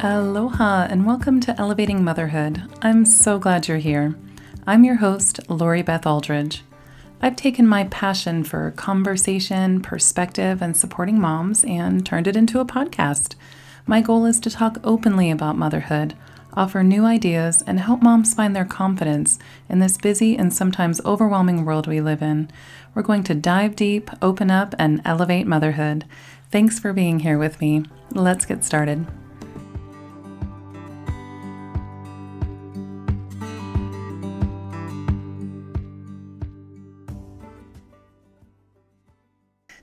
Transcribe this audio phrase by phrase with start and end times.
[0.00, 2.62] Aloha and welcome to Elevating Motherhood.
[2.82, 4.14] I'm so glad you're here.
[4.64, 6.62] I'm your host, Lori Beth Aldridge.
[7.20, 12.64] I've taken my passion for conversation, perspective, and supporting moms and turned it into a
[12.64, 13.34] podcast.
[13.86, 16.14] My goal is to talk openly about motherhood,
[16.54, 21.64] offer new ideas, and help moms find their confidence in this busy and sometimes overwhelming
[21.64, 22.48] world we live in.
[22.94, 26.04] We're going to dive deep, open up, and elevate motherhood.
[26.52, 27.82] Thanks for being here with me.
[28.12, 29.04] Let's get started.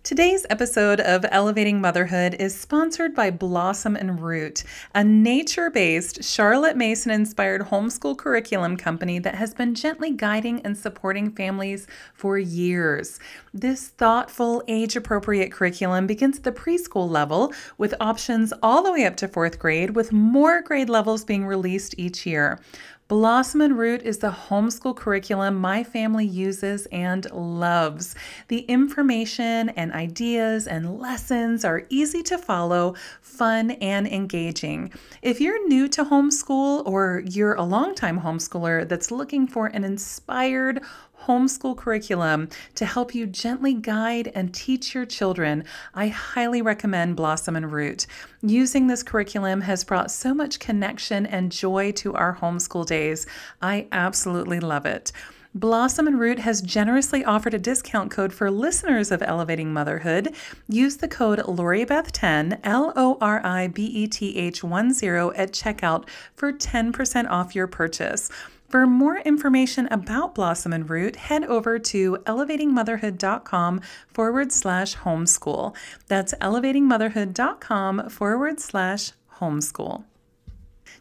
[0.06, 6.78] Today's episode of Elevating Motherhood is sponsored by Blossom and Root, a nature based, Charlotte
[6.78, 13.20] Mason inspired homeschool curriculum company that has been gently guiding and supporting families for years.
[13.52, 19.06] This thoughtful, age appropriate curriculum begins at the preschool level with options all the way
[19.06, 22.60] up to fourth grade, with more grade levels being released each year.
[23.08, 28.16] Blossom and Root is the homeschool curriculum my family uses and loves.
[28.48, 34.92] The information and ideas and lessons are easy to follow, fun, and engaging.
[35.22, 40.82] If you're new to homeschool or you're a longtime homeschooler that's looking for an inspired
[41.26, 47.56] homeschool curriculum to help you gently guide and teach your children, I highly recommend Blossom
[47.56, 48.08] and Root.
[48.42, 53.26] Using this curriculum has brought so much connection and joy to our homeschool days.
[53.62, 55.12] I absolutely love it.
[55.56, 60.36] Blossom and Root has generously offered a discount code for listeners of Elevating Motherhood.
[60.68, 66.10] Use the code LORIBETH10, L O R I B E T H 10 at checkout
[66.36, 68.30] for 10% off your purchase.
[68.70, 75.76] For more information about Blossom and Root, head over to elevatingmotherhood.com forward slash homeschool.
[76.08, 80.04] That's elevatingmotherhood.com forward slash homeschool.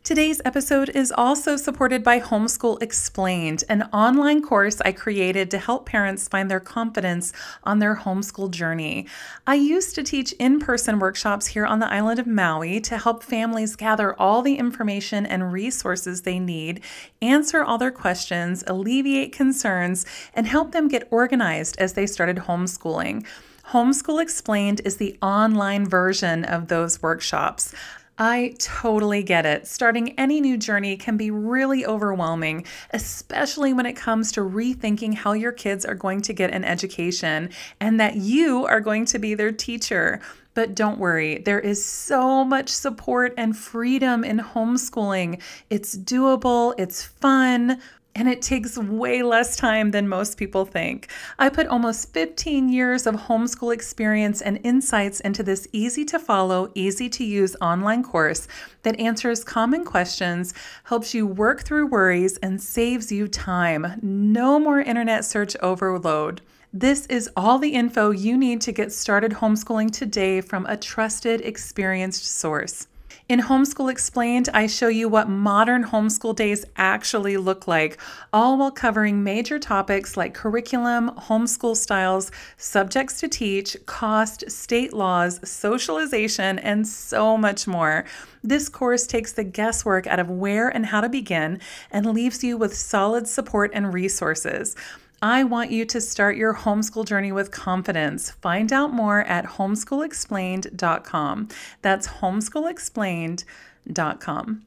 [0.05, 5.87] Today's episode is also supported by Homeschool Explained, an online course I created to help
[5.87, 7.33] parents find their confidence
[7.63, 9.07] on their homeschool journey.
[9.47, 13.23] I used to teach in person workshops here on the island of Maui to help
[13.23, 16.83] families gather all the information and resources they need,
[17.23, 20.05] answer all their questions, alleviate concerns,
[20.35, 23.25] and help them get organized as they started homeschooling.
[23.71, 27.75] Homeschool Explained is the online version of those workshops.
[28.17, 29.67] I totally get it.
[29.67, 35.33] Starting any new journey can be really overwhelming, especially when it comes to rethinking how
[35.33, 39.35] your kids are going to get an education and that you are going to be
[39.35, 40.21] their teacher.
[40.55, 45.43] But don't worry, there is so much support and freedom in homeschooling.
[45.69, 47.81] It's doable, it's fun
[48.15, 51.09] and it takes way less time than most people think.
[51.39, 56.71] I put almost 15 years of homeschool experience and insights into this easy to follow,
[56.75, 58.47] easy to use online course
[58.83, 60.55] that answers common questions,
[60.85, 63.99] helps you work through worries, and saves you time.
[64.03, 66.41] No more internet search overload.
[66.73, 71.41] This is all the info you need to get started homeschooling today from a trusted,
[71.41, 72.89] experienced source.
[73.27, 77.99] In Homeschool Explained, I show you what modern homeschool days actually look like,
[78.35, 85.41] all while covering major topics like curriculum, homeschool styles, subjects to teach, cost, state laws,
[85.43, 88.05] socialization, and so much more.
[88.43, 92.59] This course takes the guesswork out of where and how to begin and leaves you
[92.59, 94.77] with solid support and resources.
[95.25, 98.33] I want you to start your homeschool journey with confidence.
[98.43, 101.49] Find out more at homeschoolexplained.com.
[101.81, 104.67] That's homeschoolexplained.com.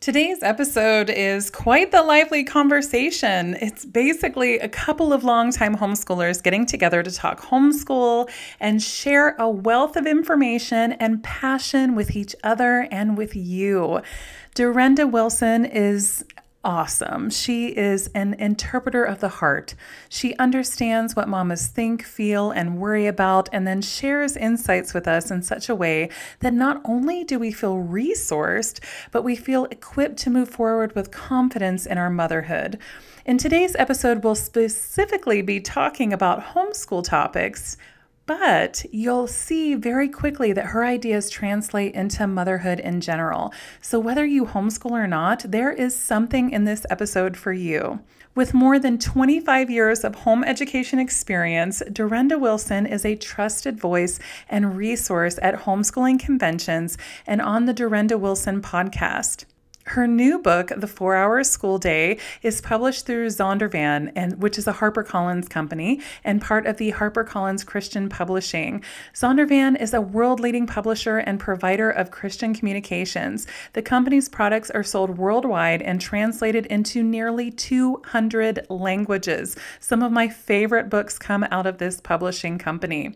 [0.00, 3.58] Today's episode is quite the lively conversation.
[3.60, 8.30] It's basically a couple of longtime homeschoolers getting together to talk homeschool
[8.60, 14.00] and share a wealth of information and passion with each other and with you.
[14.54, 16.24] Durenda Wilson is
[16.64, 17.30] awesome.
[17.30, 19.74] She is an interpreter of the heart.
[20.08, 25.30] She understands what mamas think, feel, and worry about, and then shares insights with us
[25.30, 26.08] in such a way
[26.40, 28.80] that not only do we feel resourced,
[29.12, 32.78] but we feel equipped to move forward with confidence in our motherhood.
[33.26, 37.76] In today's episode, we'll specifically be talking about homeschool topics
[38.26, 43.52] but you'll see very quickly that her ideas translate into motherhood in general.
[43.80, 48.00] So, whether you homeschool or not, there is something in this episode for you.
[48.34, 54.18] With more than 25 years of home education experience, Durenda Wilson is a trusted voice
[54.48, 59.44] and resource at homeschooling conventions and on the Durenda Wilson podcast.
[59.88, 64.66] Her new book, The Four Hour School Day, is published through Zondervan, and which is
[64.66, 68.82] a HarperCollins company and part of the HarperCollins Christian Publishing.
[69.12, 73.46] Zondervan is a world-leading publisher and provider of Christian communications.
[73.74, 79.54] The company's products are sold worldwide and translated into nearly 200 languages.
[79.80, 83.14] Some of my favorite books come out of this publishing company.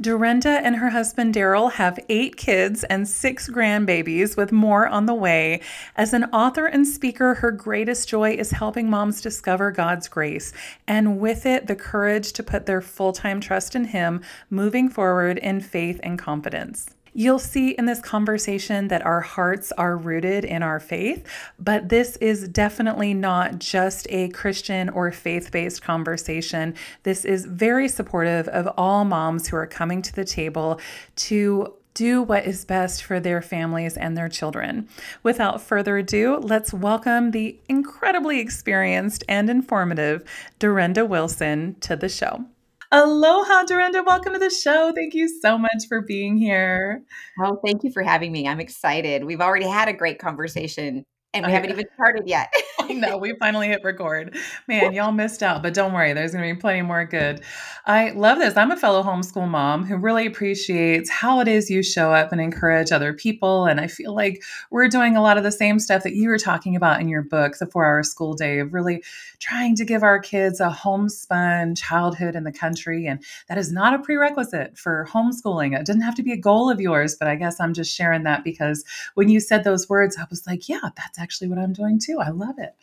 [0.00, 5.12] Durenda and her husband Daryl have eight kids and six grandbabies, with more on the
[5.12, 5.60] way.
[5.94, 10.54] As an author and speaker, her greatest joy is helping moms discover God's grace,
[10.88, 15.36] and with it, the courage to put their full time trust in Him, moving forward
[15.36, 16.94] in faith and confidence.
[17.12, 21.26] You'll see in this conversation that our hearts are rooted in our faith,
[21.58, 26.74] but this is definitely not just a Christian or faith based conversation.
[27.02, 30.80] This is very supportive of all moms who are coming to the table
[31.16, 34.88] to do what is best for their families and their children.
[35.22, 40.24] Without further ado, let's welcome the incredibly experienced and informative
[40.60, 42.44] Durenda Wilson to the show.
[42.92, 44.04] Aloha, Durenda.
[44.04, 44.90] Welcome to the show.
[44.92, 47.04] Thank you so much for being here.
[47.38, 48.48] Well, thank you for having me.
[48.48, 49.22] I'm excited.
[49.22, 52.52] We've already had a great conversation and we haven't even started yet.
[52.90, 54.36] no, we finally hit record.
[54.66, 57.42] Man, y'all missed out, but don't worry, there's going to be plenty more good.
[57.86, 58.56] I love this.
[58.56, 62.40] I'm a fellow homeschool mom who really appreciates how it is you show up and
[62.40, 63.66] encourage other people.
[63.66, 66.38] And I feel like we're doing a lot of the same stuff that you were
[66.38, 69.04] talking about in your book, The Four Hour School Day, of really
[69.40, 73.06] trying to give our kids a homespun childhood in the country.
[73.06, 75.78] And that is not a prerequisite for homeschooling.
[75.78, 78.22] It doesn't have to be a goal of yours, but I guess I'm just sharing
[78.24, 78.84] that because
[79.14, 82.18] when you said those words, I was like, yeah, that's actually what I'm doing too.
[82.20, 82.74] I love it.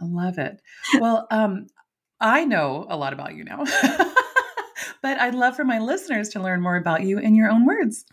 [0.00, 0.60] I love it.
[0.98, 1.68] Well, um,
[2.20, 3.64] I know a lot about you now,
[5.02, 8.04] but I'd love for my listeners to learn more about you in your own words.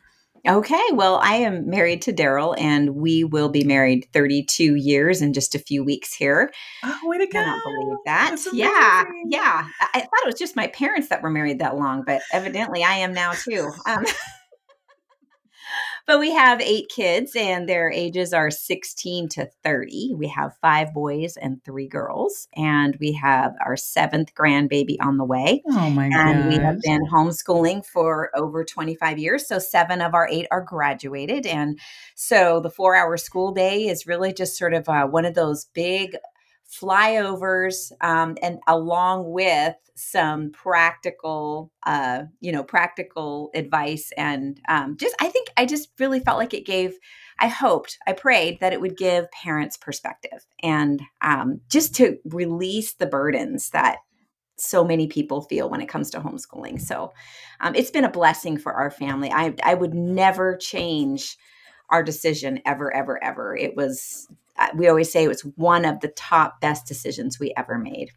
[0.47, 5.33] Okay, well, I am married to Daryl, and we will be married 32 years in
[5.33, 6.51] just a few weeks here.
[6.83, 7.39] Oh, way to go!
[7.39, 8.35] I cannot believe that.
[8.53, 9.67] Yeah, yeah.
[9.93, 12.95] I thought it was just my parents that were married that long, but evidently I
[12.95, 13.71] am now too.
[13.85, 14.05] Um,
[16.07, 20.13] but we have eight kids and their ages are 16 to 30.
[20.15, 22.47] We have five boys and three girls.
[22.55, 25.61] And we have our seventh grandbaby on the way.
[25.69, 26.27] Oh my god.
[26.27, 29.47] And we have been homeschooling for over 25 years.
[29.47, 31.45] So seven of our eight are graduated.
[31.45, 31.77] And
[32.15, 35.65] so the four hour school day is really just sort of uh, one of those
[35.65, 36.15] big
[36.71, 45.15] flyovers um, and along with some practical uh, you know practical advice and um, just
[45.19, 46.97] i think i just really felt like it gave
[47.39, 52.93] i hoped i prayed that it would give parents perspective and um, just to release
[52.93, 53.97] the burdens that
[54.57, 56.81] so many people feel when it comes to homeschooling.
[56.81, 57.13] So
[57.61, 59.31] um, it's been a blessing for our family.
[59.31, 61.37] I, I would never change
[61.89, 63.55] our decision ever ever ever.
[63.55, 64.27] It was
[64.75, 68.11] we always say it was one of the top best decisions we ever made.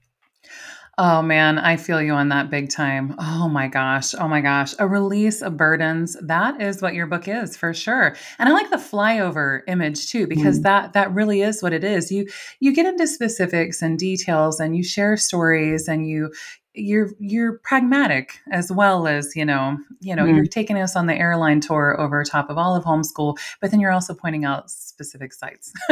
[1.03, 3.15] Oh man, I feel you on that big time.
[3.19, 4.15] Oh my gosh.
[4.15, 4.75] Oh my gosh.
[4.79, 6.15] A release of burdens.
[6.21, 8.15] That is what your book is for sure.
[8.39, 10.65] And I like the flyover image too because mm.
[10.65, 12.13] that that really is what it is.
[12.13, 12.29] You
[12.59, 16.35] you get into specifics and details and you share stories and you
[16.75, 21.06] you're you're pragmatic as well as you know you know mm you're taking us on
[21.06, 24.70] the airline tour over top of all of homeschool but then you're also pointing out
[24.70, 25.72] specific sites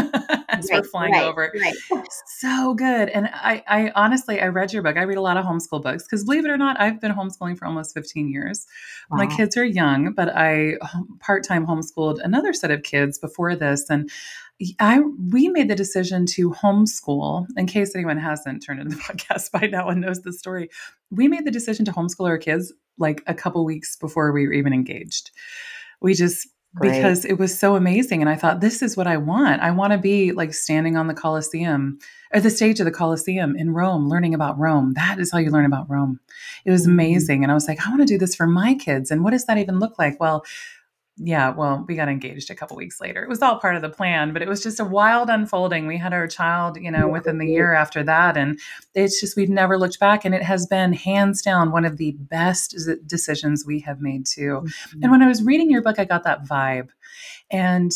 [0.49, 1.53] as right, we're flying right, over.
[1.61, 2.07] right.
[2.27, 3.09] so good.
[3.11, 4.97] And I, I honestly i read your book.
[4.97, 7.59] I read a lot of homeschool books because believe it or not i've been homeschooling
[7.59, 8.67] for almost 15 years.
[9.11, 9.19] Wow.
[9.19, 10.75] my kids are young but i
[11.21, 14.11] part-time homeschooled another set of kids before this and
[14.81, 17.47] I we made the decision to homeschool.
[17.57, 20.71] In case anyone hasn't turned into the podcast by now and knows the story,
[21.11, 24.53] we made the decision to homeschool our kids like a couple weeks before we were
[24.53, 25.31] even engaged.
[26.01, 26.93] We just Great.
[26.93, 29.63] because it was so amazing, and I thought this is what I want.
[29.63, 31.99] I want to be like standing on the Colosseum
[32.33, 34.93] at the stage of the Colosseum in Rome, learning about Rome.
[34.95, 36.21] That is how you learn about Rome.
[36.65, 36.93] It was mm-hmm.
[36.93, 39.11] amazing, and I was like, I want to do this for my kids.
[39.11, 40.19] And what does that even look like?
[40.21, 40.45] Well
[41.21, 43.23] yeah, well, we got engaged a couple weeks later.
[43.23, 45.87] It was all part of the plan, but it was just a wild unfolding.
[45.87, 48.37] We had our child, you know, within the year after that.
[48.37, 48.59] And
[48.95, 50.25] it's just, we've never looked back.
[50.25, 54.63] And it has been hands down one of the best decisions we have made too.
[54.63, 55.03] Mm-hmm.
[55.03, 56.89] And when I was reading your book, I got that vibe.
[57.51, 57.91] And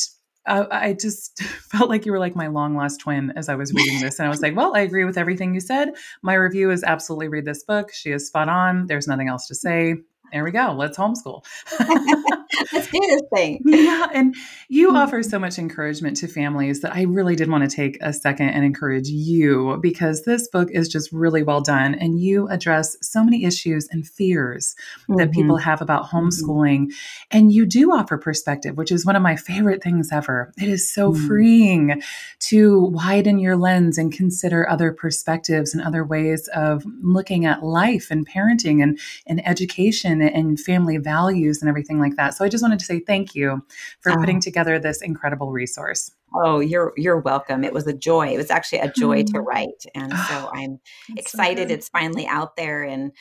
[0.45, 3.73] I, I just felt like you were like my long lost twin as I was
[3.75, 4.19] reading this.
[4.19, 5.91] And I was like, well, I agree with everything you said.
[6.23, 7.93] My review is absolutely read this book.
[7.93, 8.87] She is spot on.
[8.87, 9.97] There's nothing else to say
[10.33, 10.75] there we go.
[10.77, 11.45] Let's homeschool.
[12.73, 13.61] Let's do this thing.
[13.83, 14.09] Yeah.
[14.13, 14.35] And
[14.69, 14.97] you Mhm.
[14.97, 18.51] offer so much encouragement to families that I really did want to take a second
[18.51, 21.95] and encourage you because this book is just really well done.
[21.95, 24.75] And you address so many issues and fears
[25.17, 25.33] that Mhm.
[25.33, 26.11] people have about Mhm.
[26.31, 26.93] homeschooling.
[27.31, 30.53] And you do offer perspective, which is one of my favorite things ever.
[30.61, 31.27] It is so Mm.
[31.27, 32.03] freeing
[32.41, 38.09] to widen your lens and consider other perspectives and other ways of looking at life
[38.11, 42.35] and parenting and, and education and family values and everything like that.
[42.35, 43.65] So I just wanted to say thank you
[44.01, 44.17] for Oh.
[44.21, 46.11] putting together this incredible resource.
[46.35, 47.63] Oh, you're you're welcome.
[47.65, 48.29] It was a joy.
[48.29, 49.47] It was actually a joy to Mm.
[49.47, 50.81] write, and so I'm
[51.17, 53.13] It's so excited it's finally out there, and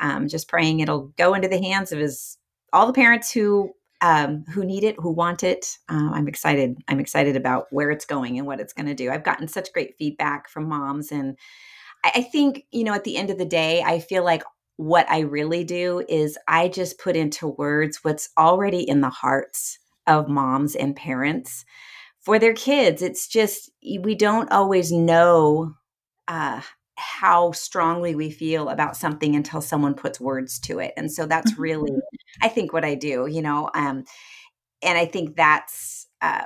[0.00, 2.36] um, just praying it'll go into the hands of his
[2.72, 5.76] all the parents who um, who need it, who want it.
[5.88, 6.76] Uh, I'm excited.
[6.86, 9.10] I'm excited about where it's going and what it's going to do.
[9.10, 11.36] I've gotten such great feedback from moms, and
[12.04, 14.42] I, I think you know at the end of the day, I feel like
[14.78, 19.78] what I really do is I just put into words what's already in the hearts
[20.06, 21.64] of moms and parents
[22.20, 23.02] for their kids.
[23.02, 23.70] It's just
[24.00, 25.74] we don't always know
[26.28, 26.60] uh,
[26.96, 31.58] how strongly we feel about something until someone puts words to it, and so that's
[31.58, 32.00] really, Mhm.
[32.42, 33.26] I think, what I do.
[33.26, 34.04] You know, um,
[34.82, 36.44] and I think that's uh,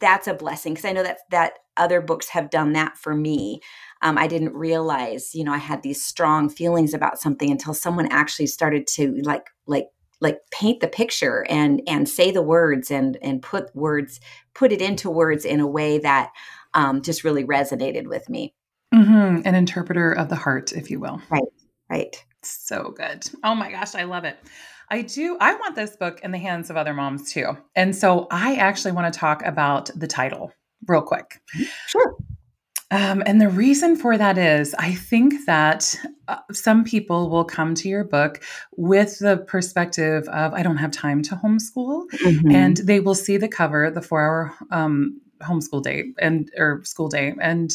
[0.00, 3.60] that's a blessing because I know that that other books have done that for me.
[4.02, 8.08] Um, I didn't realize, you know, I had these strong feelings about something until someone
[8.10, 9.88] actually started to like like
[10.20, 14.20] like paint the picture and and say the words and and put words
[14.54, 16.30] put it into words in a way that
[16.74, 18.54] um, just really resonated with me.
[18.94, 19.46] Mm-hmm.
[19.46, 21.20] An interpreter of the heart, if you will.
[21.30, 21.42] Right,
[21.90, 22.24] right.
[22.42, 23.28] So good.
[23.44, 24.38] Oh my gosh, I love it.
[24.90, 25.36] I do.
[25.40, 27.56] I want this book in the hands of other moms too.
[27.76, 30.52] And so I actually want to talk about the title
[30.86, 31.40] real quick.
[31.86, 32.16] Sure.
[32.90, 35.94] Um, and the reason for that is I think that
[36.26, 38.42] uh, some people will come to your book
[38.78, 42.08] with the perspective of, I don't have time to homeschool.
[42.24, 42.54] Mhm.
[42.54, 47.08] And they will see the cover, the four hour um, homeschool day and or school
[47.08, 47.70] day, and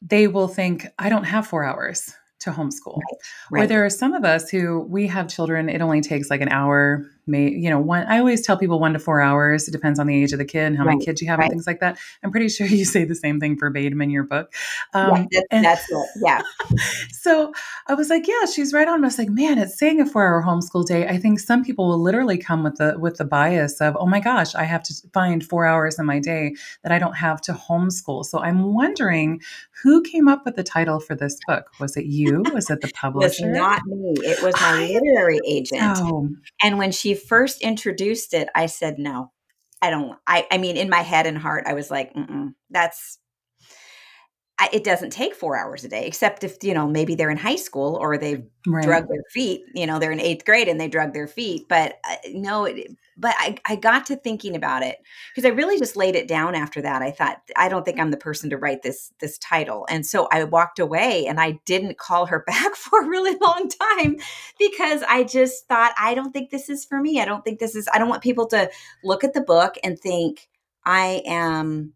[0.00, 2.96] they will think, I don't have four hours to homeschool.
[2.96, 3.02] Or
[3.50, 3.68] right.
[3.68, 7.04] there are some of us who we have children, it only takes like an hour,
[7.28, 9.68] may you know, one I always tell people one to four hours.
[9.68, 11.44] It depends on the age of the kid and how many kids you have right.
[11.46, 11.98] and things like that.
[12.24, 14.52] I'm pretty sure you say the same thing verbatim in your book.
[14.94, 16.08] yeah, Um, that, and- that's it.
[16.24, 16.42] Yeah.
[17.10, 17.52] so
[17.86, 19.02] I was like, yeah, she's right on.
[19.04, 21.06] I was like, man, it's saying a four-hour homeschool day.
[21.06, 24.20] I think some people will literally come with the with the bias of, oh my
[24.20, 27.52] gosh, I have to find four hours in my day that I don't have to
[27.52, 28.24] homeschool.
[28.24, 29.40] So I'm wondering
[29.82, 31.70] who came up with the title for this book.
[31.80, 32.42] Was it you?
[32.52, 33.50] Was it the It was publisher?
[33.52, 34.14] not me.
[34.18, 35.98] It was my I- literary agent.
[35.98, 36.28] Oh,
[36.62, 39.32] And when she first introduced it, I said, no,
[39.82, 40.18] I don't.
[40.26, 42.12] I, I mean, in my head and heart, I was like,
[42.70, 43.18] that's,
[44.60, 47.36] I, it doesn't take four hours a day, except if, you know, maybe they're in
[47.36, 48.84] high school or they've right.
[48.84, 51.66] drug their feet, you know, they're in eighth grade and they drug their feet.
[51.68, 54.98] But uh, no, it, but I, I got to thinking about it
[55.32, 57.02] because I really just laid it down after that.
[57.02, 59.86] I thought, I don't think I'm the person to write this, this title.
[59.88, 63.68] And so I walked away and I didn't call her back for a really long
[63.68, 64.16] time
[64.58, 67.20] because I just thought, I don't think this is for me.
[67.20, 68.68] I don't think this is, I don't want people to
[69.04, 70.48] look at the book and think
[70.84, 71.92] I am,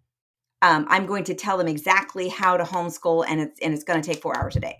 [0.62, 4.00] um, I'm going to tell them exactly how to homeschool and it's, and it's going
[4.00, 4.78] to take four hours a day.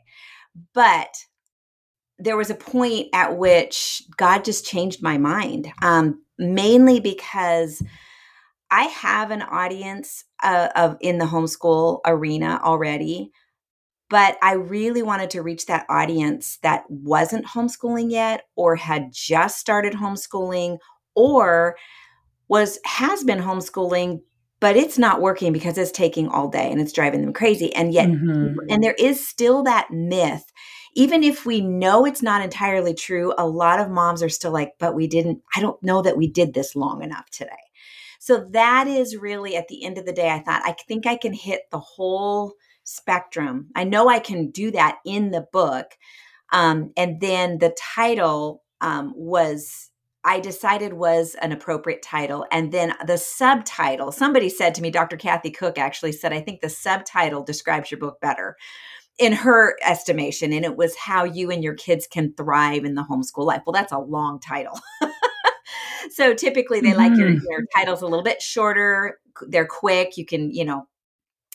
[0.73, 1.15] But
[2.19, 7.83] there was a point at which God just changed my mind, um, mainly because
[8.71, 13.33] I have an audience uh, of in the homeschool arena already,
[14.09, 19.59] but I really wanted to reach that audience that wasn't homeschooling yet, or had just
[19.59, 20.79] started homeschooling,
[21.15, 21.77] or
[22.49, 24.21] was has been homeschooling,
[24.63, 27.93] but it's not working because it's taking all day and it's driving them crazy, and
[27.93, 28.55] yet Mhm.
[28.71, 30.45] and there is still that myth.
[30.95, 34.73] Even if we know it's not entirely true a lot of moms are still like
[34.79, 37.65] but we didn't i don't know that we did this long enough today.
[38.21, 41.17] So that is really at the end of the day i thought i think i
[41.17, 42.55] can hit the whole
[42.85, 43.69] spectrum.
[43.75, 45.87] I know i can do that in the book.
[46.53, 49.91] Um, and then the title um, was
[50.25, 52.47] I decided was an appropriate title.
[52.53, 55.17] And then the subtitle, somebody said to me, Dr.
[55.17, 58.57] Kathy Koch actually said, I think the subtitle describes your book better
[59.19, 60.53] in her estimation.
[60.53, 63.63] And it was how you and your kids can thrive in the homeschool life.
[63.67, 64.79] Well, that's a long title.
[66.11, 67.41] so typically they like your, Mhm.
[67.49, 69.19] your titles a little bit shorter.
[69.49, 70.17] They're quick.
[70.17, 70.87] You can, you know,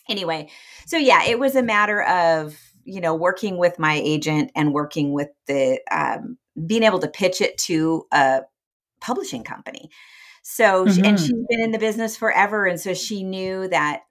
[0.09, 0.49] anyway.
[0.85, 5.13] So yeah, it was a matter of, you know, working with my agent and working
[5.13, 8.41] with the, um, being able to pitch it to a
[9.01, 9.89] publishing company.
[10.43, 11.15] So, sh and mm-hmm.
[11.17, 12.65] she's been in the business forever.
[12.65, 14.03] And so she knew that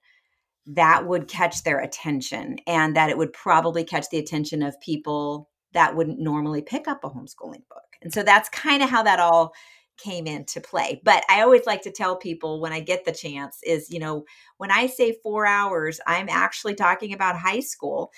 [0.66, 5.48] that would catch their attention and that it would probably catch the attention of people
[5.72, 7.96] that wouldn't normally pick up a homeschooling book.
[8.02, 9.52] And so that's kind of how that all
[9.96, 11.00] came into play.
[11.04, 14.24] But I always like to tell people when I get the chance is, you know,
[14.58, 18.10] when I say 4 hours, I'm actually talking about high school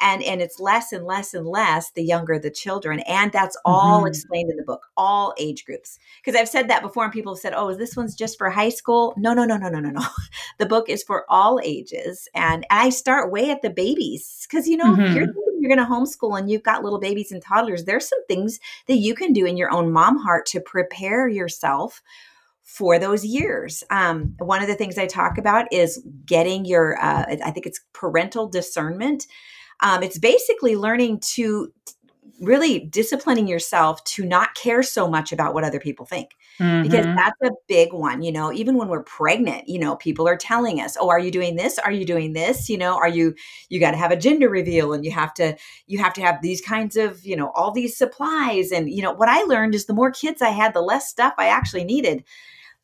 [0.00, 3.98] and and it's less and less and less the younger the children and that's all
[4.00, 4.08] mm-hmm.
[4.08, 7.40] explained in the book all age groups because i've said that before and people have
[7.40, 9.90] said oh is this one's just for high school no no no no no no
[9.90, 10.04] no
[10.58, 14.76] the book is for all ages and i start way at the babies because you
[14.76, 15.16] know mm-hmm.
[15.16, 15.28] you're
[15.64, 18.96] you're going to homeschool and you've got little babies and toddlers, there's some things that
[18.96, 22.02] you can do in your own mom heart to prepare yourself
[22.62, 23.82] for those years.
[23.88, 27.80] Um, one of the things I talk about is getting your, uh, I think it's
[27.92, 29.26] parental discernment.
[29.80, 31.72] Um, it's basically learning to
[32.40, 36.82] really disciplining yourself to not care so much about what other people think mm-hmm.
[36.82, 40.36] because that's a big one you know even when we're pregnant you know people are
[40.36, 41.78] telling us oh are you doing this?
[41.78, 42.68] Are you doing this?
[42.68, 43.34] You know are you
[43.68, 46.42] you got to have a gender reveal and you have to you have to have
[46.42, 48.72] these kinds of you know all these supplies.
[48.72, 51.34] And you know what i learned is the more kids i had the less stuff
[51.38, 52.24] i actually needed.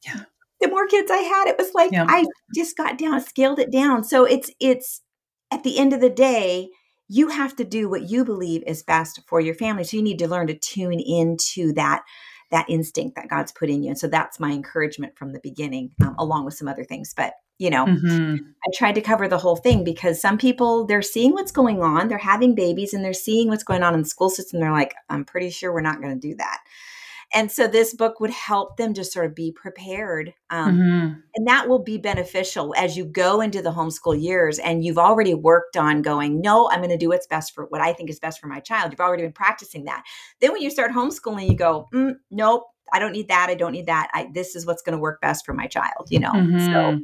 [0.05, 0.23] Yeah.
[0.61, 2.07] The more kids i had it was like yeah.
[2.09, 4.05] i just got down scaled it down.
[4.05, 5.03] So it's it's
[5.51, 6.71] at the end of the day
[7.13, 9.83] you have to do what you believe is best for your family.
[9.83, 12.03] So you need to learn to tune into that
[12.53, 13.91] that instinct that God's put in you.
[13.91, 17.13] And so that's my encouragement from the beginning, um, along with some other things.
[17.17, 18.37] But you know, mm-hmm.
[18.37, 22.07] I tried to cover the whole thing because some people they're seeing what's going on,
[22.07, 24.61] they're having babies, and they're seeing what's going on in the school system.
[24.61, 26.61] They're like, I'm pretty sure we're not going to do that
[27.33, 31.21] and so this book would help them to sort of be prepared um, mm-hmm.
[31.35, 35.35] and that will be beneficial as you go into the homeschool years and you've already
[35.35, 38.19] worked on going no i'm going to do what's best for what i think is
[38.19, 40.03] best for my child you've already been practicing that
[40.41, 43.73] then when you start homeschooling you go mm, nope i don't need that i don't
[43.73, 46.33] need that I, this is what's going to work best for my child you know
[46.33, 46.73] mm-hmm.
[46.73, 47.01] so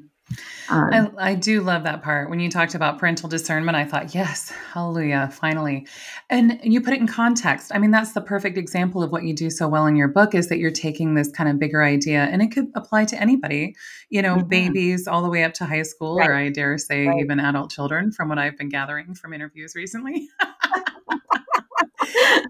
[0.69, 2.29] um, I, I, do love that part.
[2.29, 5.87] When you talked about parental discernment, I thought, yes, hallelujah, finally.
[6.29, 7.71] And you put it in context.
[7.73, 10.35] I mean, that's the perfect example of what you do so well in your book
[10.35, 13.77] is that you're taking this kind of bigger idea and it could apply to anybody,
[14.11, 14.49] you know, mm-hmm.
[14.49, 16.29] babies all the way up to high school, right.
[16.29, 17.21] or I dare say right.
[17.21, 20.29] even adult children, from what I've been gathering from interviews recently.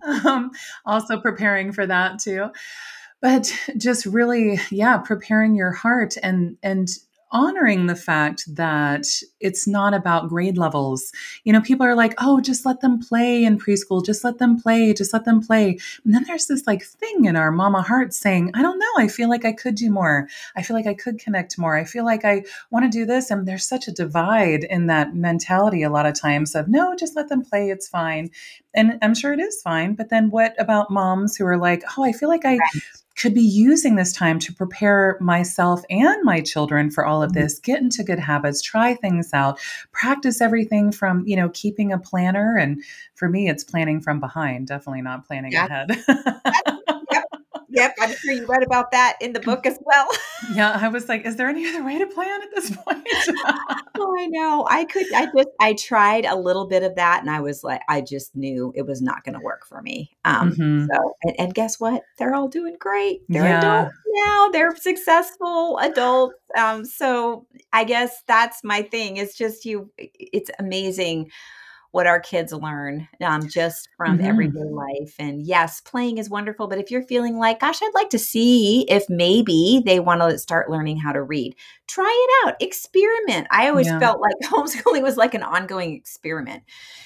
[0.24, 0.50] um,
[0.86, 2.48] also preparing for that too
[3.22, 6.88] but just really yeah preparing your heart and and
[7.32, 9.06] honoring the fact that
[9.40, 11.12] it's not about grade levels.
[11.44, 14.60] You know, people are like, oh, just let them play in preschool, just let them
[14.60, 15.78] play, just let them play.
[16.04, 19.08] And then there's this like thing in our mama heart saying, I don't know, I
[19.08, 20.28] feel like I could do more.
[20.56, 21.76] I feel like I could connect more.
[21.76, 23.30] I feel like I want to do this.
[23.30, 27.16] And there's such a divide in that mentality a lot of times of, no, just
[27.16, 28.30] let them play, it's fine.
[28.76, 29.94] And I'm sure it is fine.
[29.94, 32.58] But then what about moms who are like, oh, I feel like I
[33.16, 37.42] could be using this time to prepare myself and my children for all of mm-hmm.
[37.42, 39.58] this get into good habits try things out
[39.90, 42.82] practice everything from you know keeping a planner and
[43.14, 45.64] for me it's planning from behind definitely not planning yeah.
[45.66, 45.90] ahead
[47.76, 50.08] Yep, I'm sure you read about that in the book as well.
[50.54, 53.06] yeah, I was like, is there any other way to plan at this point?
[53.96, 54.66] oh, I know.
[54.68, 57.82] I could I just I tried a little bit of that and I was like
[57.86, 60.16] I just knew it was not going to work for me.
[60.24, 60.86] Um mm-hmm.
[60.90, 62.02] so and, and, guess what?
[62.18, 63.20] They're all doing great.
[63.28, 63.58] They're yeah.
[63.58, 64.48] adults now.
[64.48, 66.34] They're successful adults.
[66.58, 69.18] Um so I guess that's my thing.
[69.18, 71.30] It's just you it's amazing
[71.90, 74.26] what our kids learn um, just from mm-hmm.
[74.26, 75.14] everyday life.
[75.18, 78.82] And yes, playing is wonderful, but if you're feeling like, gosh, I'd like to see
[78.88, 81.54] if maybe they want to start learning how to read,
[81.86, 83.46] try it out, experiment.
[83.50, 83.98] I always yeah.
[83.98, 86.62] felt like homeschooling was like an ongoing experiment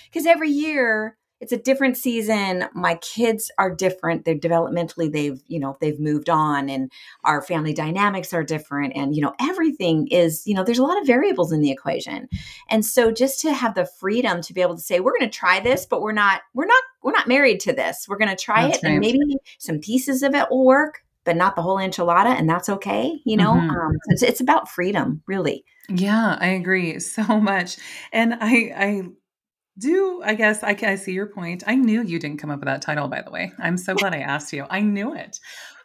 [0.07, 2.66] because every year it's a different season.
[2.74, 4.24] My kids are different.
[4.24, 6.92] They're developmentally they've you know they've moved on and
[7.24, 8.92] our family dynamics are different.
[8.94, 12.29] And you know everything is you know there's a lot of variables in the equation.
[12.68, 15.38] And so just to have the freedom to be able to say we're going to
[15.38, 18.07] try this but we're not we're not we're not married to this.
[18.09, 18.92] We're going to try that's it right.
[18.92, 19.20] and maybe
[19.59, 23.37] some pieces of it will work but not the whole enchilada and that's okay you
[23.37, 23.53] know?
[23.53, 23.70] Mm-hmm.
[23.70, 25.64] um, it's, it's about freedom really.
[25.88, 27.79] Yeah i agree so much.
[28.12, 29.03] And i i
[29.81, 31.64] do I guess I, I see your point.
[31.66, 33.53] I knew you didn't come up with that title, by the way.
[33.59, 34.66] I'm so glad I asked you.
[34.69, 35.38] I knew it.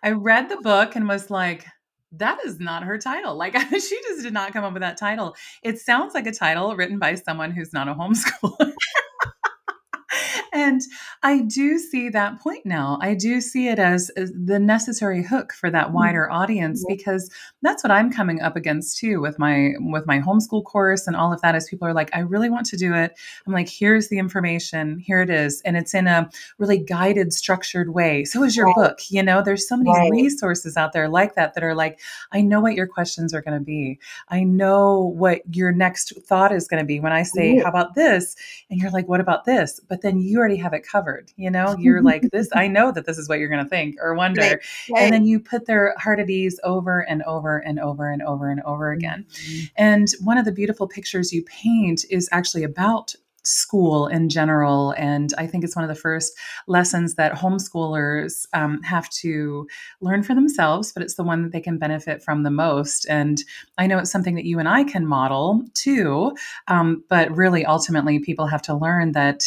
[0.04, 1.66] I read the book and was like,
[2.12, 3.36] that is not her title.
[3.36, 5.36] Like she just did not come up with that title.
[5.64, 8.74] It sounds like a title written by someone who's not a homeschooler
[10.56, 10.82] and
[11.22, 12.98] I do see that point now.
[13.02, 15.96] I do see it as, as the necessary hook for that mm-hmm.
[15.96, 17.30] wider audience because
[17.62, 21.34] that's what I'm coming up against too with my with my homeschool course and all
[21.34, 21.56] of that.
[21.56, 23.18] As people are like, I really want to do it.
[23.46, 27.94] I'm like, here's the information, here it is, and it's in a really guided, structured
[27.94, 28.24] way.
[28.24, 28.76] So is your right.
[28.76, 29.00] book.
[29.10, 30.10] You know, there's so many right.
[30.10, 32.00] resources out there like that that are like,
[32.32, 34.00] I know what your questions are going to be.
[34.30, 37.96] I know what your next thought is going to be when I say, How about
[37.96, 38.38] this?
[38.70, 39.82] And you're like, What about this?
[39.90, 41.32] But then you already have it covered.
[41.38, 43.96] You know, you're like, this, I know that this is what you're going to think
[44.00, 44.42] or wonder.
[44.42, 44.60] Right.
[44.92, 45.04] Right.
[45.04, 48.50] And then you put their heart at ease over and over and over and over
[48.50, 49.26] and over again.
[49.32, 49.66] Mm-hmm.
[49.76, 54.94] And one of the beautiful pictures you paint is actually about school in general.
[54.98, 59.68] And I think it's one of the first lessons that homeschoolers um, have to
[60.02, 63.06] learn for themselves, but it's the one that they can benefit from the most.
[63.10, 63.44] And
[63.78, 66.36] I know it's something that you and I can model too.
[66.68, 69.44] Um, but really, ultimately, people have to learn that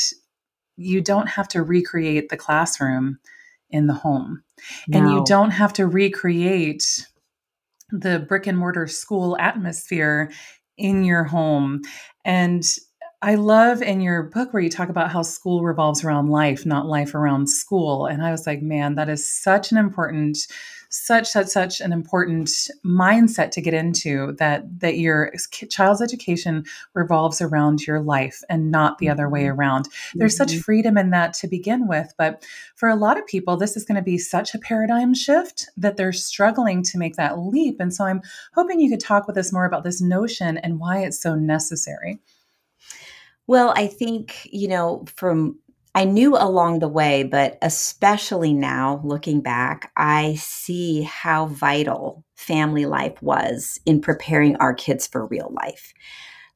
[0.78, 3.18] you don't have to recreate the classroom
[3.68, 4.42] in the home.
[4.86, 4.98] No.
[4.98, 7.06] And you don't have to recreate
[7.90, 10.30] the brick and mortar school atmosphere
[10.76, 11.82] in your home.
[12.24, 12.64] And
[13.20, 16.86] I love in your book where you talk about how school revolves around life, not
[16.86, 18.06] life around school.
[18.06, 20.38] And I was like, man, that is such an important,
[20.90, 22.48] such, such, such an important
[22.84, 25.32] mindset to get into that, that your
[25.70, 29.58] child's education revolves around your life and not the other way mm-hmm.
[29.58, 29.84] around.
[29.88, 30.18] Mm-hmm.
[30.20, 30.60] There's such mm-hmm.
[30.60, 32.12] freedom in that to begin with.
[32.16, 35.68] But for a lot of people, this is going to be such a paradigm shift
[35.76, 37.80] that they're struggling to make that leap.
[37.80, 38.22] And so I'm
[38.54, 42.18] hoping you could talk with us more about this notion and why it's so necessary.
[43.46, 45.58] Well, I think, you know, from
[45.94, 52.86] I knew along the way, but especially now looking back, I see how vital family
[52.86, 55.92] life was in preparing our kids for real life.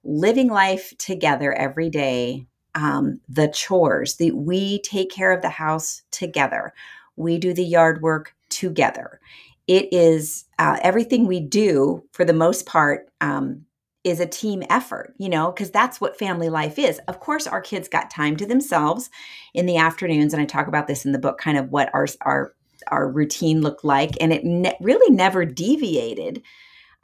[0.04, 6.02] Living life together every day, um, the chores, the we take care of the house
[6.10, 6.72] together,
[7.16, 9.20] we do the yard work together.
[9.66, 13.08] It is uh, everything we do for the most part.
[13.20, 13.64] Um,
[14.04, 17.00] is a team effort, you know, because that's what family life is.
[17.08, 19.10] Of course, our kids got time to themselves
[19.54, 22.06] in the afternoons, and I talk about this in the book, kind of what our
[22.22, 22.54] our
[22.88, 26.42] our routine looked like, and it ne- really never deviated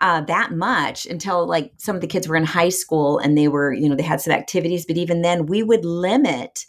[0.00, 3.48] uh, that much until like some of the kids were in high school and they
[3.48, 6.66] were, you know, they had some activities, but even then, we would limit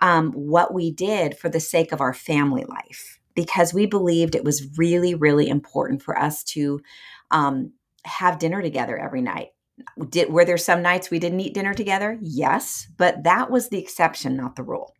[0.00, 4.44] um, what we did for the sake of our family life because we believed it
[4.44, 6.80] was really, really important for us to
[7.30, 7.72] um,
[8.04, 9.48] have dinner together every night.
[10.08, 12.18] Did, were there some nights we didn't eat dinner together?
[12.20, 14.94] Yes, but that was the exception, not the rule.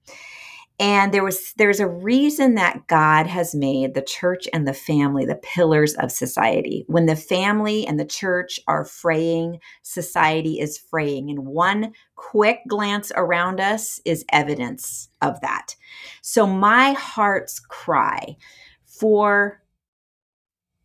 [0.81, 5.25] And there was there's a reason that God has made the church and the family
[5.25, 6.85] the pillars of society.
[6.89, 11.31] When the family and the church are fraying, society is fraying.
[11.31, 15.77] And one quick glance around us is evidence of that.
[16.23, 18.37] So my heart's cry
[18.85, 19.63] for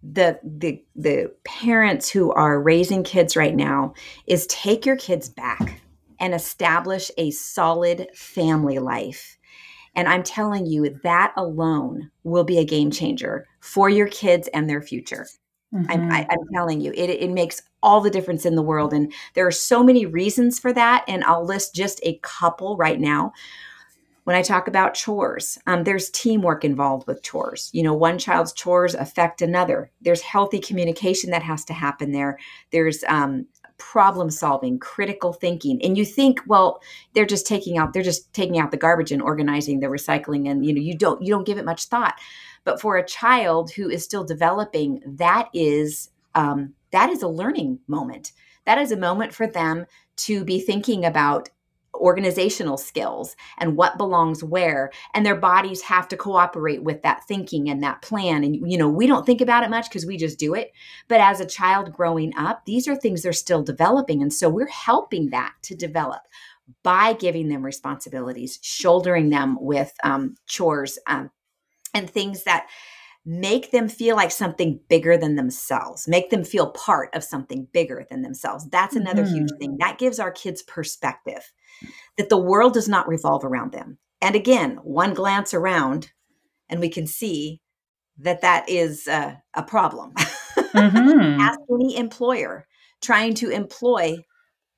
[0.01, 3.93] the the the parents who are raising kids right now
[4.27, 5.81] is take your kids back
[6.19, 9.37] and establish a solid family life.
[9.95, 14.69] And i'm telling you that alone will be a game changer for your kids and
[14.69, 15.27] their future.
[15.73, 15.91] Mm-hmm.
[15.91, 18.91] I'm, I, am telling you it, it makes all the difference in the world.
[18.91, 21.03] And there are so many reasons for that.
[21.07, 23.33] And i'll list just a couple right now
[24.29, 27.71] when I talk about chores, um, there's teamwork involved with chores.
[27.73, 29.89] You know, one child's chores affect another.
[30.01, 32.37] There's healthy communication that has to happen there.
[32.69, 33.47] There's um,
[33.79, 35.81] problem solving, critical thinking.
[35.81, 36.79] And you think, well,
[37.15, 40.63] they're just taking out they're just taking out the garbage and organizing the recycling, and
[40.63, 42.13] you know, you don't you don't give it much thought.
[42.65, 47.79] But for a child who is still developing, that is um, that is a learning
[47.87, 48.33] moment.
[48.67, 49.87] That is a moment for them
[50.17, 51.49] to be thinking about
[51.95, 57.69] organizational skills and what belongs where and their bodies have to cooperate with that thinking
[57.69, 60.39] and that plan and you know we don't think about it much because we just
[60.39, 60.71] do it.
[61.07, 64.67] But as a child growing up these are things they're still developing and so we're
[64.67, 66.21] helping that to develop
[66.83, 71.31] by giving them responsibilities shouldering them with um, chores um,
[71.93, 72.67] and things that
[73.31, 78.03] make them feel like something bigger than themselves, make them feel part of something bigger
[78.09, 78.67] than themselves.
[78.69, 79.35] That's another mm-hmm.
[79.35, 79.77] huge thing.
[79.79, 81.51] That gives our kids perspective
[82.17, 83.99] that the world does not revolve around them.
[84.19, 86.11] And again, one glance around
[86.69, 87.61] and we can see
[88.17, 90.13] that that is uh, a problem.
[90.73, 91.39] Mm-hmm.
[91.41, 92.67] Ask any employer
[93.01, 94.17] trying to employ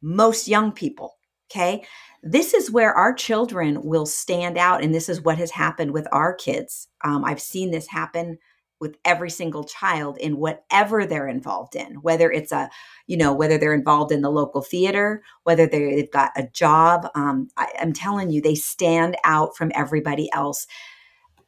[0.02, 1.16] most young people.
[1.52, 1.84] Okay.
[2.24, 4.84] This is where our children will stand out.
[4.84, 6.88] And this is what has happened with our kids.
[7.04, 8.38] Um, I've seen this happen
[8.82, 12.70] with every single child in whatever they're involved in whether it's a
[13.06, 17.48] you know whether they're involved in the local theater whether they've got a job um,
[17.56, 20.66] I, i'm telling you they stand out from everybody else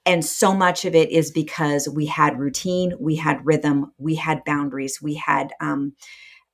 [0.06, 4.46] and so much of it is because we had routine we had rhythm we had
[4.46, 5.94] boundaries we had um,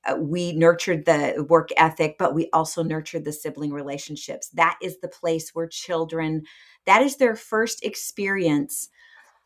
[0.06, 4.48] uh, we nurtured the work ethic, but we also nurtured the sibling relationships.
[4.50, 6.42] That is the place where children,
[6.86, 8.88] that is their first experience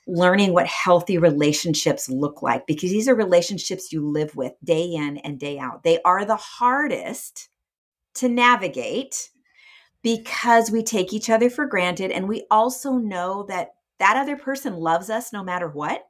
[0.07, 5.17] learning what healthy relationships look like because these are relationships you live with day in
[5.19, 5.83] and day out.
[5.83, 7.49] They are the hardest
[8.17, 9.31] to navigate
[10.03, 14.75] because we take each other for granted and we also know that that other person
[14.75, 16.07] loves us no matter what.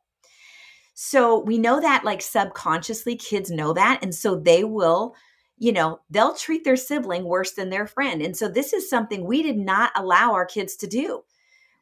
[0.95, 5.15] So we know that like subconsciously kids know that and so they will
[5.57, 8.21] you know, they'll treat their sibling worse than their friend.
[8.21, 11.23] And so this is something we did not allow our kids to do.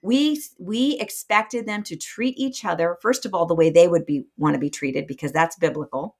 [0.02, 4.04] We we expected them to treat each other first of all the way they would
[4.04, 6.16] be want to be treated because that's biblical.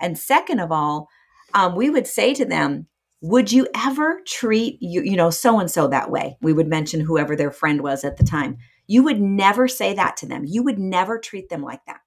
[0.00, 1.08] And second of all,
[1.52, 2.86] um, we would say to them,
[3.20, 7.00] would you ever treat you you know so and so that way we would mention
[7.00, 10.62] whoever their friend was at the time you would never say that to them you
[10.62, 12.00] would never treat them like that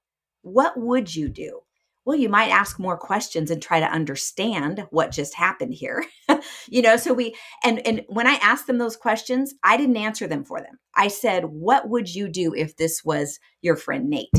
[0.48, 1.60] what would you do?
[2.04, 6.06] Well you might ask more questions and try to understand what just happened here
[6.68, 10.26] you know so we and and when i asked them those questions i didn't answer
[10.26, 10.78] them for them.
[10.94, 14.30] I said what would you do if this was your friend nate?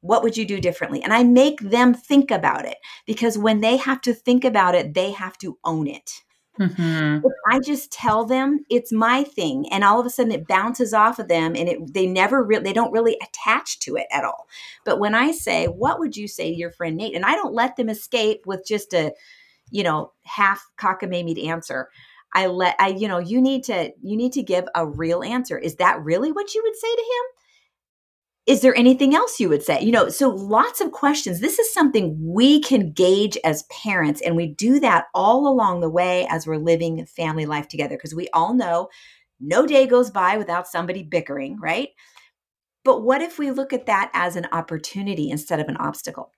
[0.00, 1.02] What would you do differently?
[1.02, 4.94] And i make them think about it because when they have to think about it
[4.94, 6.08] they have to own it
[6.58, 7.26] Mm-hmm.
[7.26, 10.92] If I just tell them it's my thing, and all of a sudden it bounces
[10.92, 14.24] off of them, and it they never really they don't really attach to it at
[14.24, 14.48] all.
[14.84, 17.54] But when I say, "What would you say to your friend Nate?" and I don't
[17.54, 19.12] let them escape with just a,
[19.70, 21.88] you know, half cockamamie answer.
[22.34, 25.58] I let I you know you need to you need to give a real answer.
[25.58, 27.37] Is that really what you would say to him?
[28.48, 29.80] Is there anything else you would say?
[29.82, 31.40] You know so lots of questions.
[31.40, 35.90] This is something we can gauge as parents and we do that all along the
[35.90, 38.88] way as we're living family life together because we all know
[39.38, 41.90] no day goes by without somebody bickering right?
[42.84, 46.32] But what if we look at that as an opportunity instead of an obstacle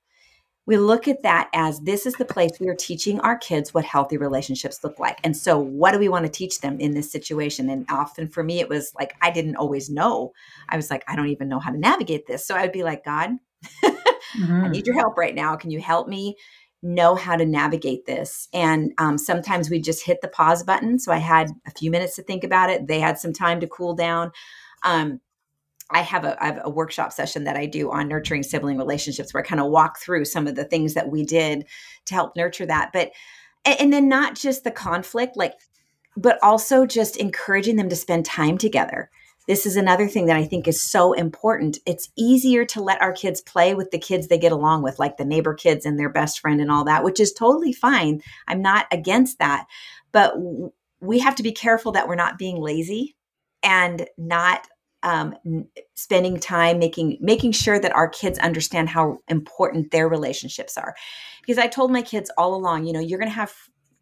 [0.66, 3.85] we look at that as this is the place we are teaching our kids what
[3.85, 5.18] healthy relationships look like.
[5.25, 7.70] And so, what do we want to teach them in this situation?
[7.70, 10.33] And often for me, it was like, I didn't always know.
[10.68, 12.46] I was like, I don't even know how to navigate this.
[12.46, 13.31] So, I would be like, God,
[13.85, 14.64] mm-hmm.
[14.64, 15.57] I need your help right now.
[15.57, 16.37] Can you help me
[16.83, 18.49] know how to navigate this?
[18.53, 20.99] And um, sometimes we just hit the pause button.
[20.99, 22.87] So, I had a few minutes to think about it.
[22.87, 24.31] They had some time to cool down.
[24.85, 25.20] Um,
[25.90, 29.35] I have, a, I have a workshop session that I do on nurturing sibling relationships
[29.35, 31.66] where I kind of walk through some of the things that we did
[32.07, 32.90] to help nurture that.
[32.92, 33.12] But,
[33.64, 35.55] and then not just the conflict, like,
[36.16, 39.11] but also just encouraging them to spend time together.
[39.46, 41.79] This is another thing that I think is so important.
[41.87, 45.16] It's easier to let our kids play with the kids they get along with, like
[45.16, 48.22] the neighbor kids and their best friend and all that, which is totally fine.
[48.46, 49.66] I'm not against that.
[50.12, 50.35] But
[51.00, 53.16] we have to be careful that we're not being lazy
[53.62, 54.68] and not
[55.02, 55.34] um,
[55.94, 60.94] spending time making making sure that our kids understand how important their relationships are.
[61.40, 63.54] Because i told my kids all along you know you're going to have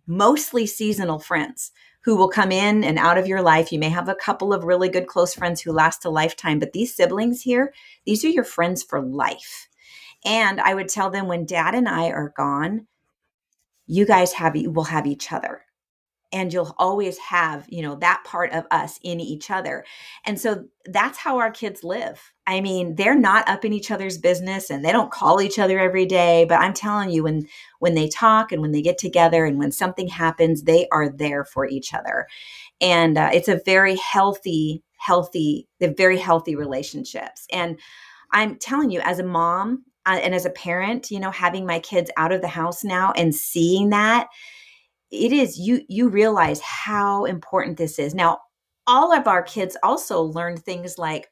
[0.07, 1.71] mostly seasonal friends
[2.03, 3.71] who will come in and out of your life.
[3.71, 6.73] You may have a couple of really good close friends who last a lifetime but
[6.73, 7.73] these siblings here
[8.07, 9.69] these are your friends for life.
[10.25, 12.87] And i would tell them when dad and i are gone
[13.87, 15.63] you guys have you will have each other
[16.33, 19.85] and you'll always have you know that part of us in each other.
[20.25, 22.33] And so that's how our kids live.
[22.47, 25.79] I mean they're not up in each other's business and they don't call each other
[25.79, 27.47] every day but i'm telling you when
[27.79, 31.45] when they talk and when they get together and when something happens they are there
[31.45, 32.27] for each other.
[32.81, 37.47] And uh, it's a very healthy healthy they're very healthy relationships.
[37.53, 37.79] And
[38.33, 41.79] i'm telling you as a mom uh, and as a parent you know having my
[41.81, 44.29] kids out of the house now and seeing that
[45.11, 48.15] it is you you realize how important this is.
[48.15, 48.41] Now
[48.87, 51.29] all of our kids also learned things like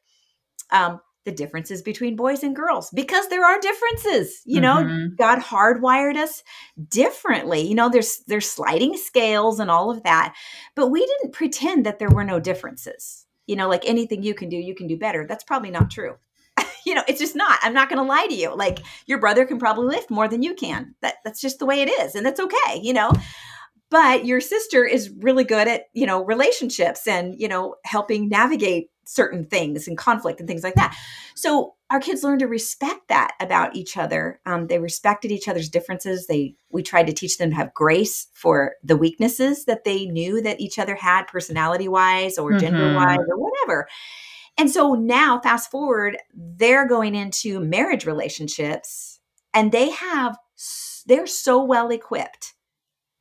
[0.71, 4.77] um, the differences between boys and girls because there are differences you know?
[4.77, 5.15] Mm-hmm.
[5.17, 6.43] god hardwired us
[6.87, 7.61] differently.
[7.61, 10.35] You know there's there's sliding scales and all of that
[10.75, 13.25] but we didn't pretend that there were no differences.
[13.45, 15.25] You know like anything you can do you can do better.
[15.27, 16.15] That's probably not true.
[16.85, 17.59] You know it's just not.
[17.63, 18.55] I'm not going to lie to you.
[18.55, 20.95] Like your brother can probably lift more than you can.
[21.01, 23.11] That that's just the way it is and that's okay you know
[23.89, 28.89] but your sister is really good at you know relationships and you know helping navigate
[29.07, 30.95] certain things and conflict and things like that.
[31.33, 34.41] So our kids learn to respect that about each other.
[34.45, 36.27] Um, they respected each other's differences.
[36.27, 40.41] They we tried to teach them to have grace for the weaknesses that they knew
[40.41, 42.59] that each other had personality wise or mm-hmm.
[42.59, 43.87] gender wise or whatever.
[44.57, 49.19] And so now fast forward they're going into marriage relationships
[49.53, 50.37] and they have
[51.05, 52.53] they're so well equipped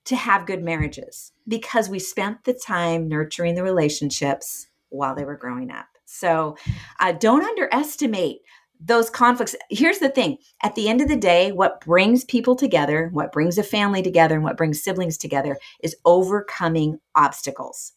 [0.07, 5.37] to have good marriages because we spent the time nurturing the relationships while they were
[5.37, 5.87] growing up.
[6.05, 6.57] So
[7.01, 8.39] uh, don't underestimate
[8.81, 9.57] those conflicts.
[9.71, 13.59] Here's the thing at the end of the day, what brings people together, what brings
[13.59, 17.93] a family together, and what brings siblings together is overcoming obstacles.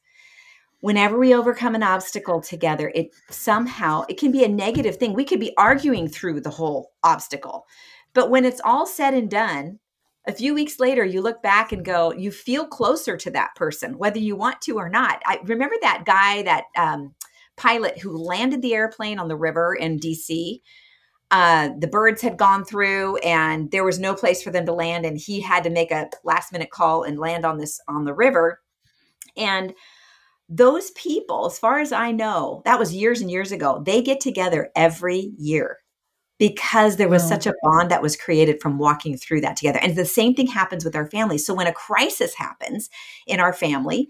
[0.81, 5.13] Whenever we overcome an obstacle together, it somehow it can be a negative thing.
[5.13, 7.67] We could be arguing through the whole obstacle.
[8.13, 9.79] But when it's all said and done,
[10.29, 13.97] a few weeks later you look back and go you feel closer to that person
[13.97, 15.21] whether you want to or not.
[15.25, 17.13] I remember that guy that um,
[17.57, 20.61] pilot who landed the airplane on the river in dc
[21.31, 25.05] uh, the birds had gone through and there was no place for them to land
[25.05, 28.13] and he had to make a last minute call and land on this on the
[28.13, 28.61] river.
[29.37, 29.73] And
[30.49, 34.19] those people as far as i know that was years and years ago they get
[34.19, 35.77] together every year
[36.39, 39.79] because there was such a bond that was created from walking through that together.
[39.83, 41.37] And the same thing happens with our family.
[41.37, 42.89] So when a crisis happens
[43.27, 44.07] in our family,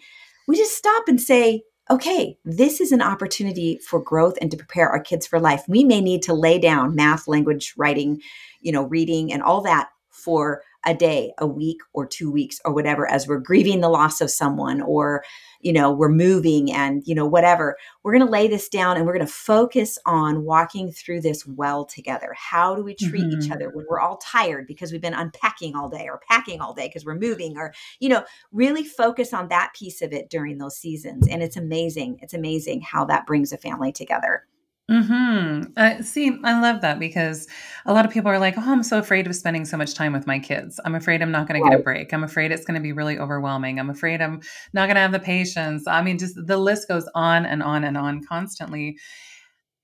[0.48, 4.89] we just stop and say, okay, this is an opportunity for growth and to prepare
[4.89, 5.63] our kids for life.
[5.68, 8.22] We may need to lay down math, language, writing,
[8.62, 12.74] you know, reading and all that for a day, a week, or two weeks, or
[12.74, 15.24] whatever, as we're grieving the loss of someone or
[15.62, 17.78] you know, we're moving and, you know, whatever.
[18.04, 21.46] We're going to lay this down and we're going to focus on walking through this
[21.46, 22.34] well together.
[22.38, 23.42] How do we treat mm-hmm.
[23.42, 26.74] each other when we're all tired because we've been unpacking all day or packing all
[26.74, 30.58] day because we're moving or, you know, really focus on that piece of it during
[30.58, 31.28] those seasons.
[31.28, 32.20] And it's amazing.
[32.22, 34.46] It's amazing how that brings a family together.
[34.89, 35.62] Hmm.
[35.78, 37.47] Uh, see, I love that because
[37.86, 40.13] a lot of people are like, "Oh, I'm so afraid of spending so much time
[40.13, 40.80] with my kids.
[40.84, 42.12] I'm afraid I'm not going to get a break.
[42.12, 43.80] I'm afraid it's going to be really overwhelming.
[43.80, 44.41] I'm afraid I'm
[44.73, 47.84] not going to have the patience." I mean, just the list goes on and on
[47.84, 48.97] and on constantly.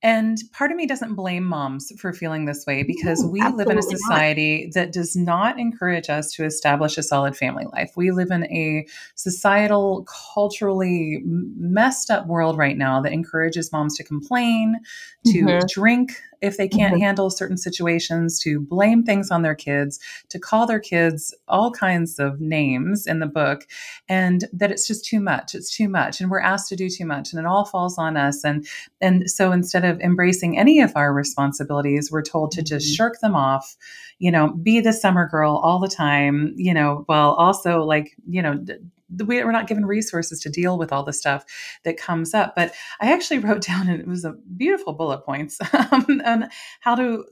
[0.03, 3.79] And part of me doesn't blame moms for feeling this way because we live in
[3.79, 4.73] a society not.
[4.73, 7.93] that does not encourage us to establish a solid family life.
[7.95, 14.03] We live in a societal, culturally messed up world right now that encourages moms to
[14.03, 14.79] complain,
[15.27, 15.65] to mm-hmm.
[15.67, 17.03] drink if they can't mm-hmm.
[17.03, 22.19] handle certain situations, to blame things on their kids, to call their kids all kinds
[22.19, 23.67] of names in the book,
[24.07, 25.55] and that it's just too much.
[25.55, 28.17] It's too much, and we're asked to do too much, and it all falls on
[28.17, 28.43] us.
[28.43, 28.67] And
[29.01, 32.95] and so instead of embracing any of our responsibilities, we're told to just mm-hmm.
[32.95, 33.75] shirk them off.
[34.19, 36.53] You know, be the summer girl all the time.
[36.55, 38.63] You know, while also like you know
[39.09, 41.45] we're not given resources to deal with all the stuff
[41.83, 42.55] that comes up.
[42.55, 45.59] But I actually wrote down, and it was a beautiful bullet points
[45.91, 46.49] um, on
[46.81, 47.25] how to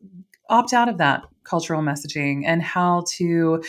[0.50, 3.64] opt out of that cultural messaging and how to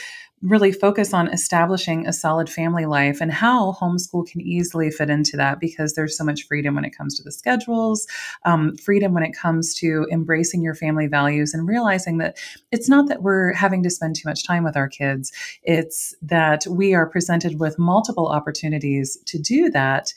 [0.44, 5.36] really focus on establishing a solid family life and how homeschool can easily fit into
[5.38, 8.06] that because there's so much freedom when it comes to the schedules,
[8.44, 12.36] um, freedom when it comes to embracing your family values and realizing that
[12.70, 16.66] it's not that we're having to spend too much time with our kids, it's that
[16.68, 20.12] we are presented with multiple opportunities to do that.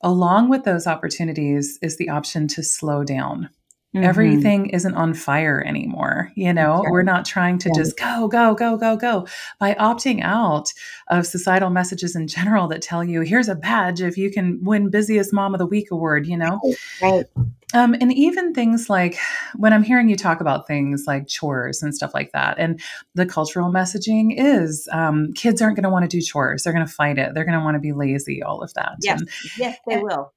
[0.00, 3.50] Along with those opportunities is the option to slow down
[3.96, 4.04] Mm-hmm.
[4.04, 6.30] Everything isn't on fire anymore.
[6.34, 7.82] You know, we're not trying to yeah.
[7.82, 9.26] just go, go, go, go, go.
[9.58, 10.70] By opting out
[11.08, 14.90] of societal messages in general that tell you, here's a badge if you can win
[14.90, 16.60] busiest mom of the week award, you know?
[17.00, 17.24] Right.
[17.72, 19.16] Um, and even things like
[19.56, 22.80] when I'm hearing you talk about things like chores and stuff like that, and
[23.14, 26.62] the cultural messaging is um, kids aren't going to want to do chores.
[26.62, 27.32] They're going to fight it.
[27.34, 28.96] They're going to want to be lazy, all of that.
[29.02, 30.32] Yes, and, yes, they will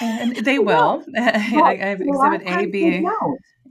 [0.00, 1.04] and they will.
[1.16, 3.06] I, have exhibit A, B.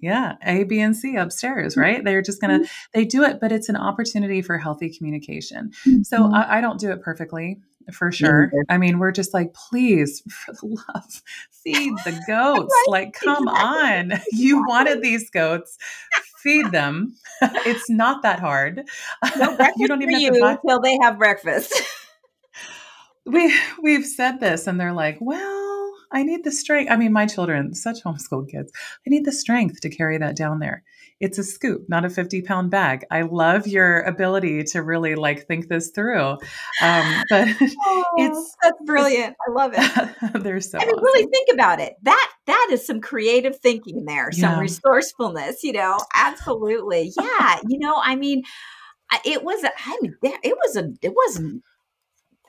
[0.01, 2.03] Yeah, A, B, and C upstairs, right?
[2.03, 2.65] They're just gonna mm-hmm.
[2.93, 5.71] they do it, but it's an opportunity for healthy communication.
[5.87, 6.01] Mm-hmm.
[6.03, 7.61] So I, I, don't do it perfectly
[7.93, 8.51] for sure.
[8.67, 12.73] I mean, we're just like, please, for the love, feed the goats.
[12.73, 12.85] right.
[12.89, 14.13] Like, come exactly.
[14.15, 15.77] on, you wanted these goats.
[16.41, 17.15] Feed them.
[17.41, 18.83] it's not that hard.
[19.37, 21.81] No you don't even have to buy- until they have breakfast.
[23.25, 25.62] we we've said this, and they're like, well
[26.13, 26.91] I need the strength.
[26.91, 28.71] I mean, my children, such homeschool kids,
[29.05, 30.83] I need the strength to carry that down there.
[31.19, 33.05] It's a scoop, not a 50 pound bag.
[33.09, 36.37] I love your ability to really like think this through.
[36.81, 39.35] Um, but oh, it's that's brilliant.
[39.47, 40.15] I love it.
[40.43, 41.03] They're so I mean, awesome.
[41.03, 41.93] really think about it.
[42.03, 44.59] That that is some creative thinking there, some yeah.
[44.59, 47.11] resourcefulness, you know, absolutely.
[47.19, 47.59] Yeah.
[47.67, 48.43] you know, I mean,
[49.25, 51.63] it was, I mean, it was a, it wasn't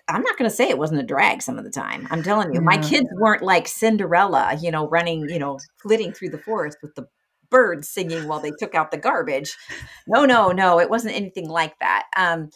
[0.09, 2.07] I'm not going to say it wasn't a drag some of the time.
[2.11, 6.29] I'm telling you, my kids weren't like Cinderella, you know, running, you know, flitting through
[6.31, 7.07] the forest with the
[7.51, 9.57] birds singing while they took out the garbage.
[10.07, 12.05] No, no, no, it wasn't anything like that.
[12.17, 12.51] Um,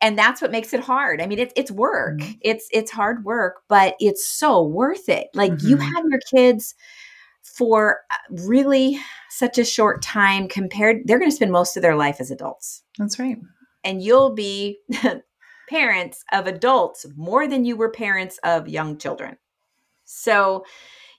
[0.00, 1.20] and that's what makes it hard.
[1.20, 2.18] I mean, it's it's work.
[2.18, 2.32] Mm-hmm.
[2.40, 5.28] It's it's hard work, but it's so worth it.
[5.34, 5.68] Like mm-hmm.
[5.68, 6.74] you have your kids
[7.42, 12.16] for really such a short time compared they're going to spend most of their life
[12.20, 12.82] as adults.
[12.98, 13.38] That's right.
[13.84, 14.78] And you'll be
[15.70, 19.38] parents of adults more than you were parents of young children.
[20.04, 20.64] So,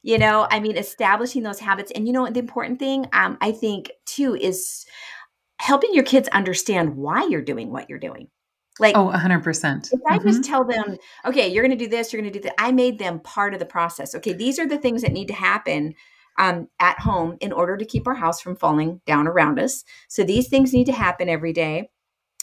[0.04, 1.92] you know, I mean, establishing those habits.
[1.96, 4.86] And, you know, the important thing, um, I think, too, is
[5.60, 8.28] helping your kids understand why you're doing what you're doing.
[8.80, 9.94] Like, oh, 100%.
[9.94, 10.28] If I mm-hmm.
[10.28, 12.72] just tell them, okay, you're going to do this, you're going to do that, I
[12.72, 14.16] made them part of the process.
[14.16, 15.94] Okay, these are the things that need to happen
[16.38, 19.86] um, at home in order to keep our house from falling down around us.
[20.08, 21.92] So these things need to happen every day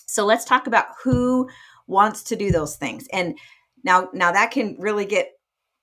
[0.06, 1.48] So let's talk about who
[1.88, 3.08] wants to do those things.
[3.12, 3.36] And
[3.82, 5.32] now now that can really get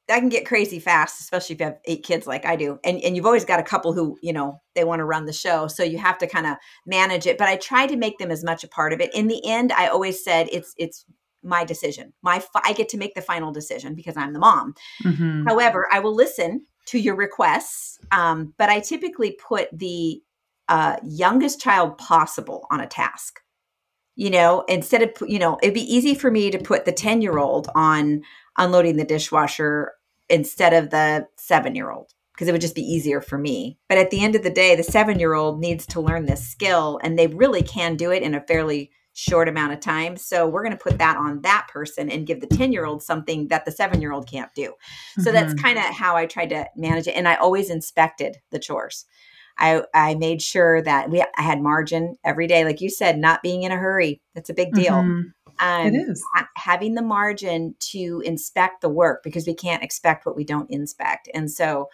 [0.07, 2.79] that can get crazy fast, especially if you have eight kids like I do.
[2.83, 5.33] And and you've always got a couple who, you know, they want to run the
[5.33, 5.67] show.
[5.67, 7.37] So you have to kind of manage it.
[7.37, 9.13] But I try to make them as much a part of it.
[9.13, 11.05] In the end, I always said it's it's
[11.43, 12.13] my decision.
[12.21, 14.75] My I get to make the final decision because I'm the mom.
[15.03, 15.47] Mm-hmm.
[15.47, 20.21] However, I will listen to your requests, um, but I typically put the
[20.67, 23.39] uh, youngest child possible on a task.
[24.16, 27.22] You know, instead of you know, it'd be easy for me to put the ten
[27.22, 28.24] year old on
[28.57, 29.93] unloading the dishwasher
[30.30, 33.78] instead of the seven year old because it would just be easier for me.
[33.88, 36.45] But at the end of the day, the seven year old needs to learn this
[36.45, 40.18] skill and they really can do it in a fairly short amount of time.
[40.18, 43.01] So we're going to put that on that person and give the 10 year old
[43.01, 44.74] something that the seven year old can't do.
[45.16, 45.34] So mm-hmm.
[45.34, 47.16] that's kind of how I tried to manage it.
[47.16, 49.05] And I always inspected the chores.
[49.57, 53.41] I, I made sure that we I had margin every day, like you said, not
[53.41, 54.21] being in a hurry.
[54.33, 54.93] That's a big deal.
[54.93, 55.21] Mm-hmm.
[55.59, 60.25] Um, it is ha- having the margin to inspect the work because we can't expect
[60.25, 61.87] what we don't inspect, and so,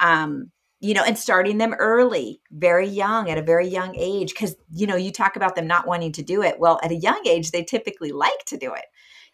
[0.00, 0.50] um,
[0.80, 4.86] you know, and starting them early, very young, at a very young age, because you
[4.86, 6.58] know, you talk about them not wanting to do it.
[6.58, 8.86] Well, at a young age, they typically like to do it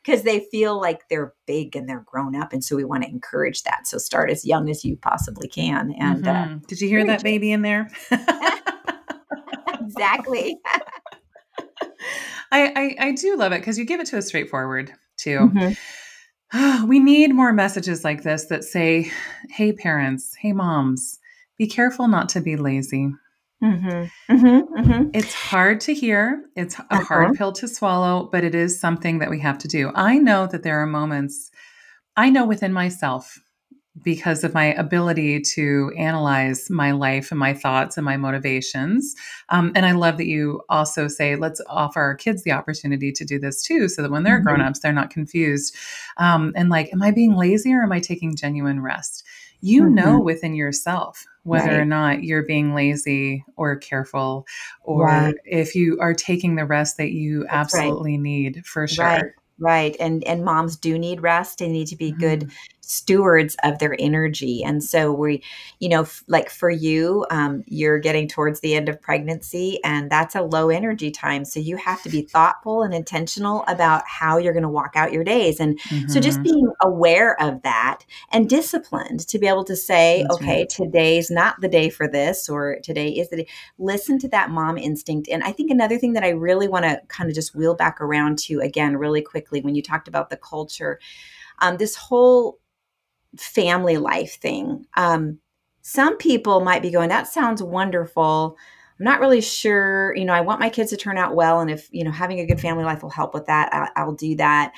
[0.04, 3.08] because they feel like they're big and they're grown up, and so we want to
[3.10, 3.86] encourage that.
[3.86, 5.92] So start as young as you possibly can.
[5.98, 6.54] And uh, mm-hmm.
[6.54, 7.88] uh, did you hear that baby in there?
[9.80, 10.58] exactly.
[12.50, 15.50] I, I, I do love it because you give it to us straightforward too.
[15.54, 16.86] Mm-hmm.
[16.88, 19.10] we need more messages like this that say,
[19.50, 21.18] "Hey, parents, hey, moms,
[21.58, 23.12] be careful not to be lazy."
[23.62, 24.32] Mm-hmm.
[24.32, 24.80] Mm-hmm.
[24.80, 25.10] Mm-hmm.
[25.14, 26.44] It's hard to hear.
[26.54, 27.04] It's a uh-huh.
[27.04, 29.90] hard pill to swallow, but it is something that we have to do.
[29.94, 31.50] I know that there are moments,
[32.16, 33.38] I know within myself
[34.00, 39.16] because of my ability to analyze my life and my thoughts and my motivations.
[39.48, 43.24] Um, and I love that you also say, let's offer our kids the opportunity to
[43.24, 44.54] do this too, so that when they're mm-hmm.
[44.54, 45.74] grown-ups, they're not confused.
[46.16, 49.24] Um, and like, am I being lazy or am I taking genuine rest?
[49.60, 49.94] You mm-hmm.
[49.94, 51.80] know within yourself whether right.
[51.80, 54.46] or not you're being lazy or careful,
[54.82, 55.34] or right.
[55.44, 58.20] if you are taking the rest that you That's absolutely right.
[58.20, 59.34] need for sure.
[59.58, 59.96] Right.
[59.98, 61.58] And and moms do need rest.
[61.58, 62.20] They need to be mm-hmm.
[62.20, 62.50] good
[62.88, 64.64] stewards of their energy.
[64.64, 65.42] And so we,
[65.78, 70.10] you know, f- like for you, um, you're getting towards the end of pregnancy and
[70.10, 71.44] that's a low energy time.
[71.44, 75.12] So you have to be thoughtful and intentional about how you're going to walk out
[75.12, 75.60] your days.
[75.60, 76.08] And mm-hmm.
[76.08, 76.44] so just mm-hmm.
[76.44, 80.68] being aware of that and disciplined to be able to say, that's okay, right.
[80.70, 83.48] today's not the day for this or today is the day.
[83.78, 85.28] Listen to that mom instinct.
[85.28, 88.00] And I think another thing that I really want to kind of just wheel back
[88.00, 90.98] around to again, really quickly, when you talked about the culture,
[91.60, 92.58] um, this whole
[93.40, 94.86] family life thing.
[94.96, 95.38] Um,
[95.82, 98.56] some people might be going, that sounds wonderful.
[98.98, 100.14] I'm not really sure.
[100.16, 101.60] You know, I want my kids to turn out well.
[101.60, 104.14] And if, you know, having a good family life will help with that, I, I'll
[104.14, 104.72] do that.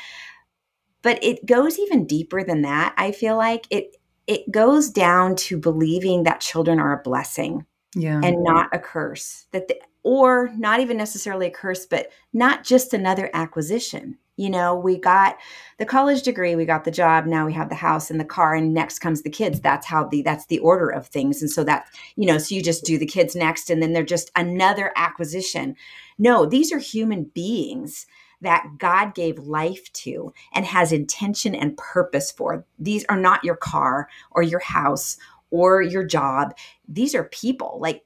[1.03, 2.95] But it goes even deeper than that.
[2.97, 3.97] I feel like it,
[4.27, 8.21] it goes down to believing that children are a blessing yeah.
[8.23, 12.95] and not a curse that the, or not even necessarily a curse but not just
[12.95, 15.37] another acquisition you know we got
[15.79, 18.55] the college degree we got the job now we have the house and the car
[18.55, 21.63] and next comes the kids that's how the that's the order of things and so
[21.63, 21.87] that
[22.17, 25.77] you know so you just do the kids next and then they're just another acquisition
[26.19, 28.07] no these are human beings
[28.41, 32.65] that God gave life to and has intention and purpose for.
[32.79, 35.19] These are not your car or your house
[35.51, 36.57] or your job.
[36.89, 38.03] These are people like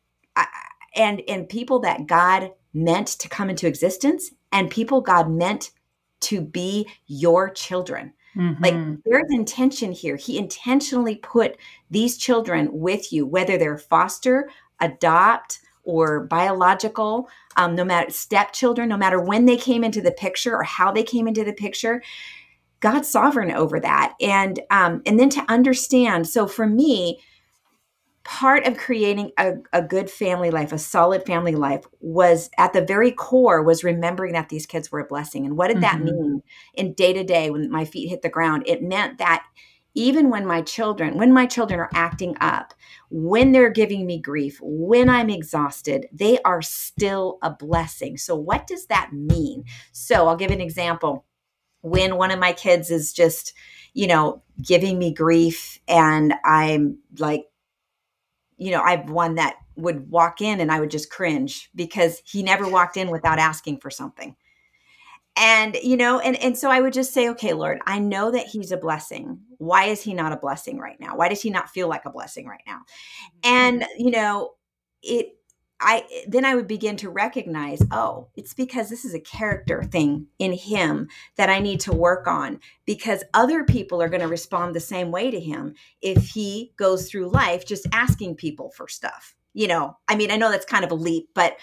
[0.97, 5.70] and and people that God meant to come into existence and people God meant
[6.25, 8.12] to be your children.
[8.37, 8.62] Mm-hmm.
[8.62, 10.16] Like there's intention here.
[10.16, 11.57] He intentionally put
[11.91, 14.51] these children with you, whether they're foster,
[14.81, 20.57] adopt, or biological, um, no matter stepchildren, no matter when they came into the picture
[20.57, 22.03] or how they came into the picture.
[22.81, 26.29] God's sovereign over that, and um, and then to understand.
[26.29, 27.20] So for me,
[28.25, 32.81] part of creating a, a good family life a solid family life was at the
[32.81, 35.45] very core was remembering that these kids were a blessing.
[35.45, 36.05] And what did mm-hmm.
[36.05, 38.64] that mean in day to day when my feet hit the ground?
[38.66, 39.45] It meant that
[39.95, 42.75] even when my children when my children are acting up
[43.11, 48.16] when they're giving me grief when i'm exhausted they are still a blessing.
[48.16, 49.64] So what does that mean?
[49.93, 51.25] So i'll give an example.
[51.83, 53.53] When one of my kids is just
[53.93, 57.45] you know giving me grief and i'm like
[58.57, 62.43] you know, I've one that would walk in and I would just cringe because he
[62.43, 64.37] never walked in without asking for something.
[65.37, 68.47] And you know, and and so I would just say, okay, Lord, I know that
[68.47, 69.41] he's a blessing.
[69.59, 71.17] Why is he not a blessing right now?
[71.17, 72.83] Why does he not feel like a blessing right now?
[73.43, 74.05] And mm-hmm.
[74.05, 74.53] you know,
[75.03, 75.37] it
[75.85, 80.26] I then I would begin to recognize, oh, it's because this is a character thing
[80.39, 84.74] in him that I need to work on because other people are going to respond
[84.74, 89.35] the same way to him if he goes through life just asking people for stuff.
[89.53, 91.59] You know, I mean, I know that's kind of a leap, but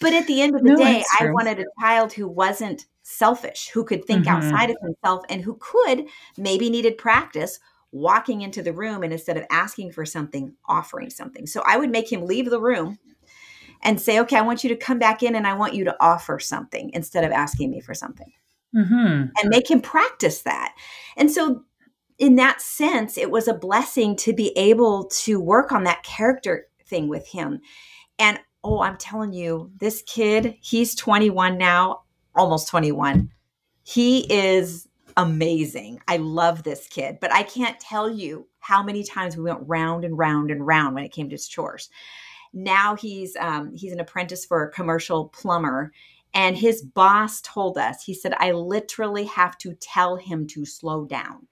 [0.00, 3.70] but at the end of the no, day, I wanted a child who wasn't selfish,
[3.72, 4.36] who could think mm-hmm.
[4.36, 7.60] outside of himself and who could maybe needed practice
[7.92, 11.46] walking into the room and instead of asking for something, offering something.
[11.46, 12.98] So I would make him leave the room
[13.82, 15.96] and say, okay, I want you to come back in and I want you to
[16.00, 18.32] offer something instead of asking me for something.
[18.74, 18.94] Mm-hmm.
[19.40, 20.74] And make him practice that.
[21.16, 21.64] And so,
[22.18, 26.66] in that sense, it was a blessing to be able to work on that character
[26.86, 27.60] thing with him.
[28.18, 32.02] And oh, I'm telling you, this kid, he's 21 now,
[32.34, 33.30] almost 21.
[33.82, 36.00] He is amazing.
[36.08, 40.04] I love this kid, but I can't tell you how many times we went round
[40.04, 41.88] and round and round when it came to his chores.
[42.56, 45.92] Now he's um, he's an apprentice for a commercial plumber,
[46.32, 51.04] and his boss told us he said I literally have to tell him to slow
[51.04, 51.48] down,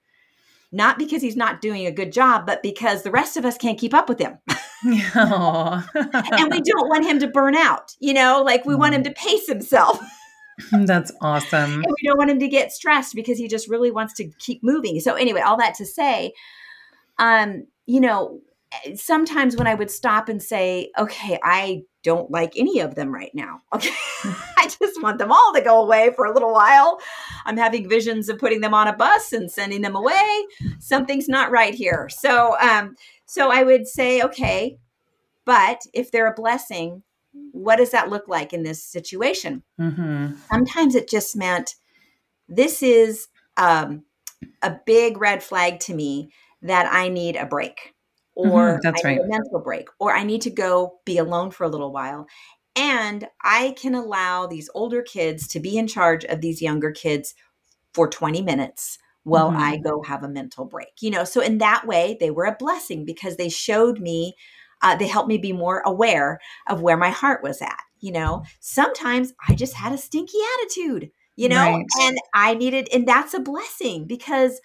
[0.71, 3.77] not because he's not doing a good job, but because the rest of us can't
[3.77, 4.39] keep up with him.
[4.47, 7.95] and we don't want him to burn out.
[7.99, 9.05] You know, like we want him mm.
[9.05, 9.99] to pace himself.
[10.71, 11.73] That's awesome.
[11.73, 14.63] And we don't want him to get stressed because he just really wants to keep
[14.63, 14.99] moving.
[15.01, 16.33] So anyway, all that to say,
[17.19, 18.39] um, you know,
[18.95, 23.31] sometimes when I would stop and say, okay, I don't like any of them right
[23.33, 23.61] now.
[23.73, 23.89] Okay.
[24.57, 26.99] I just want them all to go away for a little while.
[27.45, 30.45] I'm having visions of putting them on a bus and sending them away.
[30.79, 32.09] Something's not right here.
[32.09, 32.95] So, um,
[33.27, 34.77] so I would say, okay,
[35.45, 37.03] but if they're a blessing,
[37.51, 39.61] what does that look like in this situation?
[39.79, 40.37] Mm-hmm.
[40.51, 41.75] Sometimes it just meant
[42.49, 44.03] this is um,
[44.63, 47.94] a big red flag to me that I need a break
[48.35, 49.25] or mm-hmm, that's I need right.
[49.25, 52.27] a mental break or I need to go be alone for a little while.
[52.75, 57.33] And I can allow these older kids to be in charge of these younger kids
[57.93, 59.61] for 20 minutes while mm-hmm.
[59.61, 61.01] I go have a mental break.
[61.01, 64.35] You know, so in that way, they were a blessing because they showed me,
[64.81, 67.79] uh, they helped me be more aware of where my heart was at.
[68.01, 71.85] You know, sometimes I just had a stinky attitude, you know, right.
[72.01, 74.59] and I needed, and that's a blessing because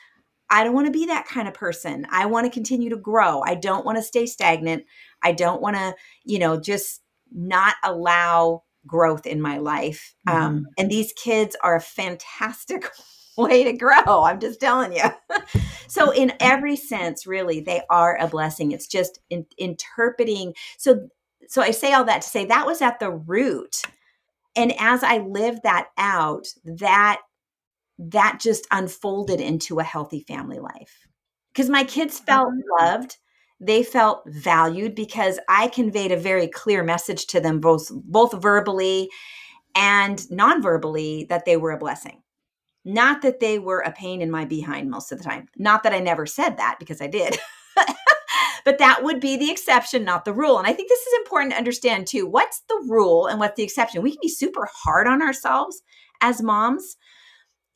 [0.50, 2.06] I don't want to be that kind of person.
[2.10, 3.42] I want to continue to grow.
[3.42, 4.84] I don't want to stay stagnant.
[5.22, 5.94] I don't want to,
[6.24, 10.14] you know, just not allow growth in my life.
[10.26, 10.46] Um, mm-hmm.
[10.46, 12.90] Um, and these kids are a fantastic
[13.36, 14.24] way to grow.
[14.24, 15.04] I'm just telling you.
[15.88, 18.72] so, in every sense, really, they are a blessing.
[18.72, 20.54] It's just in, interpreting.
[20.78, 21.08] So,
[21.48, 23.82] so I say all that to say that was at the root.
[24.56, 27.20] And as I lived that out, that
[28.08, 31.06] that just unfolded into a healthy family life.
[31.52, 32.48] Because my kids felt
[32.80, 33.18] loved,
[33.60, 39.10] they felt valued because I conveyed a very clear message to them both both verbally
[39.74, 42.22] and non-verbally that they were a blessing.
[42.84, 45.48] Not that they were a pain in my behind most of the time.
[45.58, 47.38] Not that I never said that because I did.
[48.64, 50.58] but that would be the exception, not the rule.
[50.58, 52.26] And I think this is important to understand too.
[52.26, 54.00] What's the rule and what's the exception?
[54.00, 55.82] We can be super hard on ourselves
[56.22, 56.96] as moms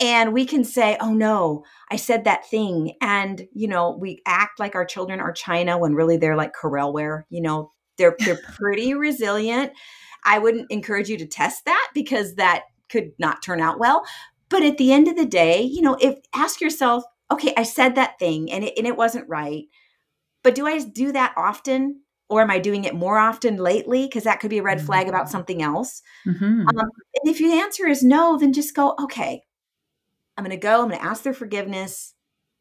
[0.01, 4.59] and we can say oh no i said that thing and you know we act
[4.59, 8.95] like our children are china when really they're like Corelleware you know they're they're pretty
[8.95, 9.73] resilient
[10.25, 14.05] i wouldn't encourage you to test that because that could not turn out well
[14.49, 17.95] but at the end of the day you know if ask yourself okay i said
[17.95, 19.65] that thing and it, and it wasn't right
[20.43, 24.07] but do i do that often or am I doing it more often lately?
[24.07, 25.33] Because that could be a red flag about mm-hmm.
[25.33, 26.03] something else.
[26.27, 26.69] Mm-hmm.
[26.69, 29.43] Um, and if your answer is no, then just go, okay,
[30.37, 32.15] I'm going to go, I'm going to ask their forgiveness.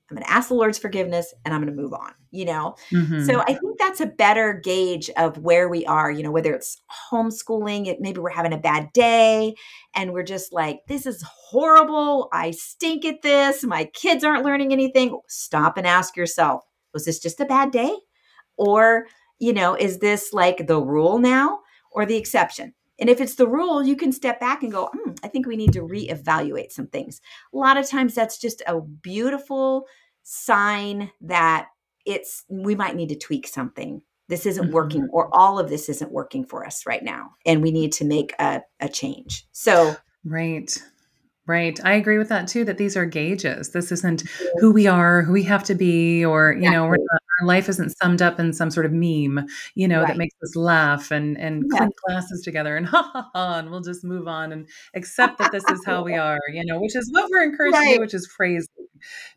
[0.10, 2.76] I'm going to ask the Lord's forgiveness and I'm going to move on, you know?
[2.92, 3.24] Mm-hmm.
[3.24, 6.82] So I think that's a better gauge of where we are, you know, whether it's
[7.12, 9.56] homeschooling, it, maybe we're having a bad day
[9.96, 12.28] and we're just like, this is horrible.
[12.34, 13.64] I stink at this.
[13.64, 15.20] My kids aren't learning anything.
[15.30, 16.64] Stop and ask yourself,
[16.94, 17.96] was this just a bad day?
[18.58, 19.08] Or,
[19.40, 21.62] you know, is this like the rule now
[21.92, 22.76] or the exception?
[23.00, 25.56] And if it's the rule, you can step back and go, mm, I think we
[25.56, 27.22] need to reevaluate some things.
[27.54, 29.88] A lot of times that's just a beautiful
[30.24, 31.68] sign that
[32.06, 34.02] it's we might need to tweak something.
[34.30, 34.74] This isn't mm-hmm.
[34.74, 37.32] working, or all of this isn't working for us right now.
[37.46, 39.46] And we need to make a, a change.
[39.52, 40.76] So Right.
[41.46, 41.78] Right.
[41.84, 43.72] I agree with that too, that these are gauges.
[43.72, 44.24] This isn't
[44.60, 47.70] who we are, who we have to be, or, you know, we're not our life
[47.70, 50.08] isn't summed up in some sort of meme, you know, right.
[50.08, 51.78] that makes us laugh and and yeah.
[51.78, 55.52] clink glasses together and ha ha ha, and we'll just move on and accept that
[55.52, 57.90] this is how we are, you know, which is what we're encouraged right.
[57.90, 58.68] to do, which is crazy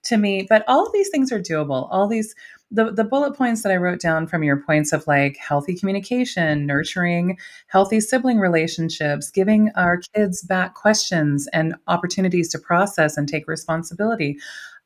[0.04, 0.46] to me.
[0.48, 1.88] But all these things are doable.
[1.90, 2.34] All these
[2.70, 6.66] the the bullet points that I wrote down from your points of like healthy communication,
[6.66, 7.38] nurturing
[7.68, 14.38] healthy sibling relationships, giving our kids back questions and opportunities to process and take responsibility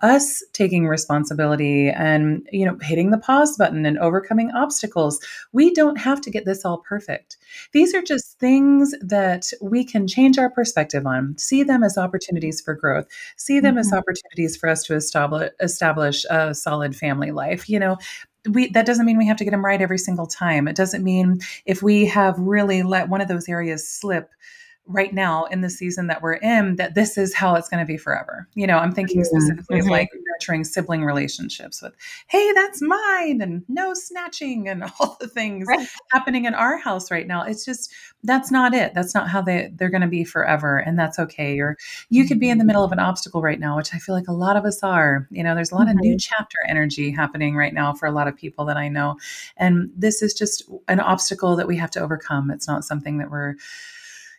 [0.03, 5.21] us taking responsibility and you know hitting the pause button and overcoming obstacles
[5.53, 7.37] we don't have to get this all perfect.
[7.73, 12.61] These are just things that we can change our perspective on see them as opportunities
[12.61, 13.81] for growth see them mm-hmm.
[13.81, 17.97] as opportunities for us to establish establish a solid family life you know.
[18.49, 20.67] We that doesn't mean we have to get them right every single time.
[20.67, 24.31] It doesn't mean if we have really let one of those areas slip
[24.91, 27.87] right now in the season that we're in that this is how it's going to
[27.87, 28.49] be forever.
[28.55, 29.87] You know, I'm thinking specifically mm-hmm.
[29.87, 31.95] of like nurturing sibling relationships with,
[32.27, 35.87] hey, that's mine, and no snatching, and all the things right.
[36.11, 37.45] happening in our house right now.
[37.45, 37.93] It's just
[38.25, 38.93] that's not it.
[38.95, 41.59] That's not how they they're going to be forever, and that's okay.
[41.61, 41.77] Or
[42.09, 44.29] you could be in the middle of an obstacle right now, which I feel like
[44.29, 45.29] a lot of us are.
[45.31, 45.99] You know, there's a lot mm-hmm.
[45.99, 46.19] of new mm-hmm.
[46.19, 49.17] chapter energy happening right now for a lot of people that I know,
[49.57, 52.51] and this is just an obstacle that we have to overcome.
[52.51, 53.55] It's not something that we're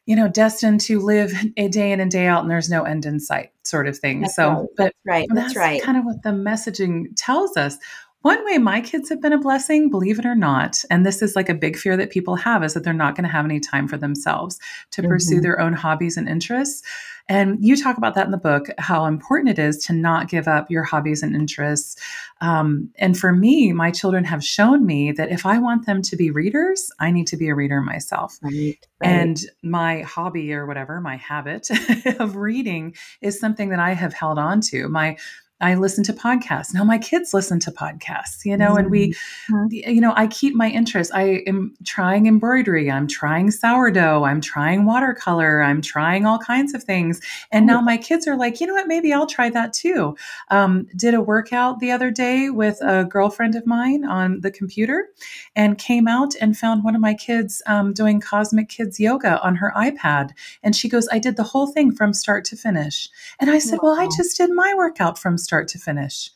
[0.05, 3.05] you know, destined to live a day in and day out and there's no end
[3.05, 4.21] in sight sort of thing.
[4.21, 4.67] That's so, right.
[4.75, 5.27] but that's right.
[5.29, 5.81] That's, that's right.
[5.81, 7.77] kind of what the messaging tells us.
[8.21, 11.35] One way my kids have been a blessing, believe it or not, and this is
[11.35, 13.59] like a big fear that people have is that they're not going to have any
[13.59, 14.59] time for themselves
[14.91, 15.09] to mm-hmm.
[15.09, 16.83] pursue their own hobbies and interests.
[17.27, 20.47] And you talk about that in the book, how important it is to not give
[20.47, 21.95] up your hobbies and interests.
[22.41, 26.15] Um, and for me, my children have shown me that if I want them to
[26.15, 28.37] be readers, I need to be a reader myself.
[28.41, 29.09] Right, right.
[29.09, 31.69] And my hobby or whatever, my habit
[32.19, 34.89] of reading is something that I have held on to.
[34.89, 35.15] My
[35.61, 36.73] I listen to podcasts.
[36.73, 38.77] Now my kids listen to podcasts, you know, mm-hmm.
[38.77, 39.13] and we,
[39.49, 39.67] mm-hmm.
[39.69, 41.11] you know, I keep my interest.
[41.13, 42.89] I am trying embroidery.
[42.89, 44.23] I'm trying sourdough.
[44.23, 45.61] I'm trying watercolor.
[45.61, 47.21] I'm trying all kinds of things.
[47.51, 48.87] And now my kids are like, you know what?
[48.87, 50.15] Maybe I'll try that too.
[50.49, 55.09] Um, did a workout the other day with a girlfriend of mine on the computer
[55.55, 59.55] and came out and found one of my kids um, doing Cosmic Kids yoga on
[59.55, 60.31] her iPad.
[60.63, 63.07] And she goes, I did the whole thing from start to finish.
[63.39, 63.91] And I said, wow.
[63.91, 66.31] well, I just did my workout from start start to finish.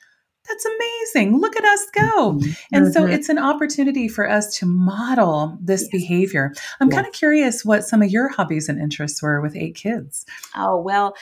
[0.46, 1.40] That's amazing.
[1.40, 2.34] Look at us go.
[2.34, 2.76] Mm-hmm.
[2.76, 5.92] And so it's an opportunity for us to model this yes.
[5.92, 6.54] behavior.
[6.82, 6.96] I'm yes.
[6.96, 10.26] kind of curious what some of your hobbies and interests were with eight kids.
[10.54, 11.16] Oh, well,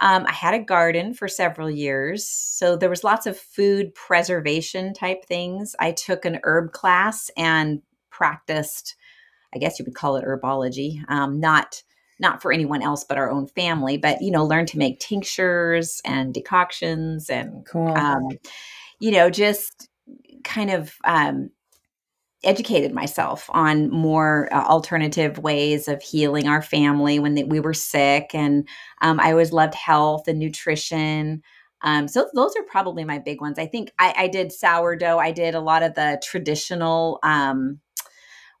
[0.00, 2.28] um, I had a garden for several years.
[2.28, 5.76] So there was lots of food preservation type things.
[5.78, 7.80] I took an herb class and
[8.10, 8.96] practiced,
[9.54, 11.84] I guess you would call it herbology, um, not
[12.18, 16.00] not for anyone else but our own family, but you know, learn to make tinctures
[16.04, 17.96] and decoctions and cool.
[17.96, 18.28] um,
[18.98, 19.88] you know, just
[20.44, 21.50] kind of um,
[22.44, 27.74] educated myself on more uh, alternative ways of healing our family when they, we were
[27.74, 28.30] sick.
[28.32, 28.68] And
[29.02, 31.42] um, I always loved health and nutrition.
[31.82, 33.58] Um, so those are probably my big ones.
[33.58, 35.18] I think I, I, did sourdough.
[35.18, 37.80] I did a lot of the traditional um,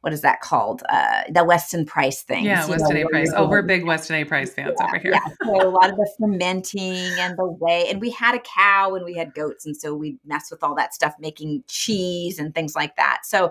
[0.06, 0.84] what is that called?
[0.88, 2.44] Uh, the Weston Price thing.
[2.44, 3.08] Yeah, Weston know, A.
[3.08, 3.32] Price.
[3.34, 4.24] Oh, we're big Weston A.
[4.24, 5.10] Price fans yeah, over here.
[5.10, 5.34] Yeah.
[5.42, 9.04] So a lot of the fermenting and the way, and we had a cow and
[9.04, 12.76] we had goats, and so we messed with all that stuff, making cheese and things
[12.76, 13.22] like that.
[13.24, 13.50] So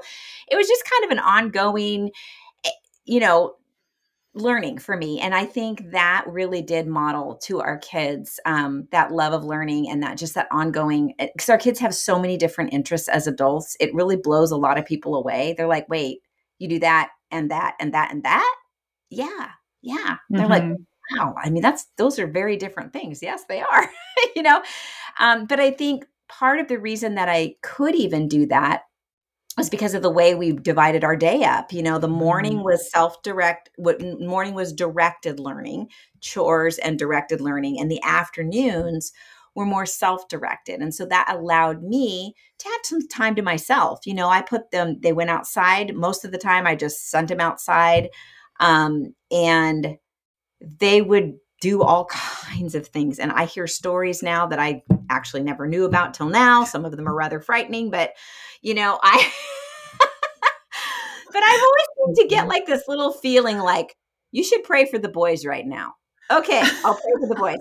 [0.50, 2.12] it was just kind of an ongoing,
[2.64, 2.70] eh,
[3.04, 3.56] you know,
[4.38, 9.10] learning for me and i think that really did model to our kids um, that
[9.10, 12.36] love of learning and that just that ongoing because eh, our kids have so many
[12.36, 16.20] different interests as adults it really blows a lot of people away they're like wait
[16.60, 18.56] you do that and that and that and that
[19.10, 19.50] yeah
[19.82, 20.38] yeah mm-hmm.
[20.38, 21.18] they're like mm-hmm.
[21.18, 23.90] wow i mean that's those are very different things yes they are
[24.36, 24.62] you know
[25.20, 28.84] um, but i think part of the reason that i could even do that
[29.58, 32.66] was because of the way we divided our day up you know the morning mm-hmm.
[32.66, 35.88] was self-direct what morning was directed learning
[36.22, 39.12] chores and directed learning and the afternoons
[39.56, 44.14] were more self-directed and so that allowed me to have some time to myself you
[44.14, 47.40] know i put them they went outside most of the time i just sent them
[47.40, 48.10] outside
[48.60, 49.98] um, and
[50.80, 55.42] they would do all kinds of things and i hear stories now that i actually
[55.42, 58.12] never knew about till now some of them are rather frightening but
[58.62, 59.32] you know i
[60.00, 63.96] but i've always seemed to get like this little feeling like
[64.32, 65.94] you should pray for the boys right now
[66.32, 67.58] okay, I'll pray for the boys.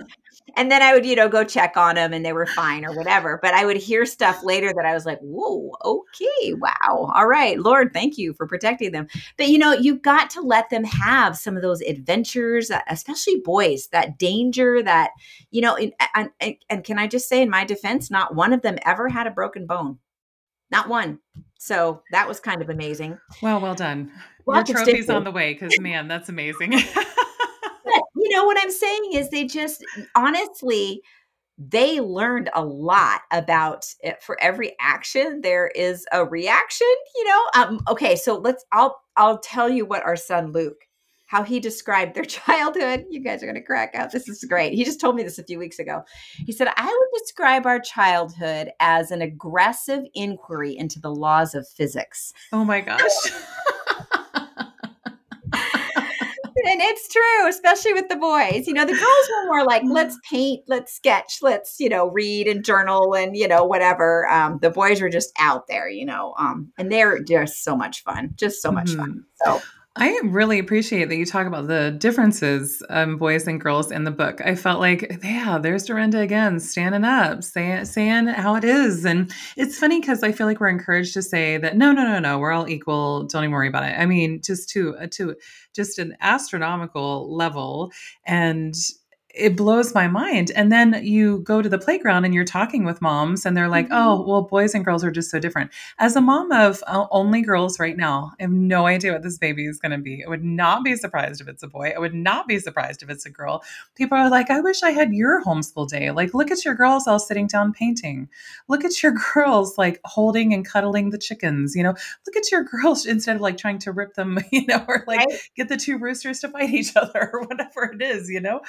[0.56, 2.94] And then I would, you know, go check on them and they were fine or
[2.94, 3.38] whatever.
[3.42, 7.10] But I would hear stuff later that I was like, whoa, okay, wow.
[7.14, 9.06] All right, Lord, thank you for protecting them.
[9.38, 13.40] But, you know, you got to let them have some of those adventures, uh, especially
[13.44, 15.12] boys, that danger that,
[15.50, 15.92] you know, and,
[16.40, 19.26] and, and can I just say in my defense, not one of them ever had
[19.26, 19.98] a broken bone.
[20.70, 21.20] not one.
[21.58, 23.18] So that was kind of amazing.
[23.40, 24.12] Well, well done.
[24.46, 26.74] Lots Your trophy's on the way because man, that's amazing.
[28.34, 29.12] you know what I'm saying?
[29.12, 29.84] Is they just
[30.16, 31.02] honestly
[31.56, 34.20] they learned a lot about it.
[34.20, 37.40] for every action there is a reaction you know?
[37.54, 40.88] Um, okay so let's i'll i'll tell you what our son luke
[41.26, 43.04] how he described their childhood.
[43.08, 44.10] You guys are going to crack up.
[44.10, 44.72] This is great.
[44.74, 46.02] He just told me this a few weeks ago.
[46.44, 51.68] He said i would describe our childhood as an aggressive inquiry into the laws of
[51.68, 52.32] physics.
[52.52, 52.98] Oh my gosh
[56.66, 58.66] and it's true, especially with the boys.
[58.66, 62.46] You know, the girls were more like, let's paint, let's sketch, let's, you know, read
[62.46, 64.28] and journal and, you know, whatever.
[64.28, 68.02] Um, the boys were just out there, you know, um, and they're just so much
[68.02, 69.00] fun, just so much mm-hmm.
[69.00, 69.24] fun.
[69.44, 69.60] So
[69.96, 74.10] I really appreciate that you talk about the differences, um, boys and girls in the
[74.10, 74.40] book.
[74.44, 79.32] I felt like, yeah, there's Durenda again, standing up, saying saying how it is, and
[79.56, 82.40] it's funny because I feel like we're encouraged to say that no, no, no, no,
[82.40, 83.24] we're all equal.
[83.24, 83.94] Don't even worry about it.
[83.96, 85.36] I mean, just to to
[85.72, 87.92] just an astronomical level,
[88.26, 88.74] and
[89.34, 90.50] it blows my mind.
[90.54, 93.86] And then you go to the playground and you're talking with moms, and they're like,
[93.86, 93.94] mm-hmm.
[93.94, 95.70] oh, well, boys and girls are just so different.
[95.98, 99.38] As a mom of uh, only girls right now, I have no idea what this
[99.38, 100.24] baby is going to be.
[100.24, 101.92] I would not be surprised if it's a boy.
[101.94, 103.62] I would not be surprised if it's a girl.
[103.96, 106.10] People are like, I wish I had your homeschool day.
[106.10, 108.28] Like, look at your girls all sitting down painting.
[108.68, 111.74] Look at your girls like holding and cuddling the chickens.
[111.74, 111.94] You know,
[112.26, 115.18] look at your girls instead of like trying to rip them, you know, or like
[115.18, 115.40] right.
[115.56, 118.60] get the two roosters to fight each other or whatever it is, you know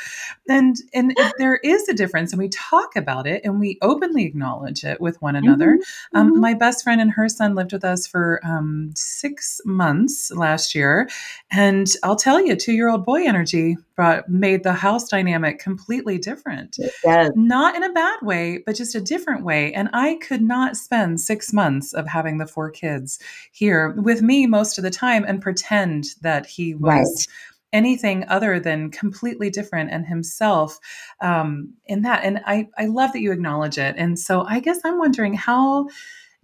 [0.55, 4.24] and and and there is a difference and we talk about it and we openly
[4.24, 6.18] acknowledge it with one another mm-hmm.
[6.18, 6.42] Um, mm-hmm.
[6.42, 11.10] my best friend and her son lived with us for um, six months last year
[11.52, 17.32] and i'll tell you two-year-old boy energy brought made the house dynamic completely different yes.
[17.36, 21.20] not in a bad way but just a different way and i could not spend
[21.20, 23.20] six months of having the four kids
[23.52, 27.28] here with me most of the time and pretend that he was right
[27.76, 30.80] anything other than completely different and himself
[31.22, 32.24] um, in that.
[32.24, 33.96] And I, I love that you acknowledge it.
[33.98, 35.90] And so I guess I'm wondering how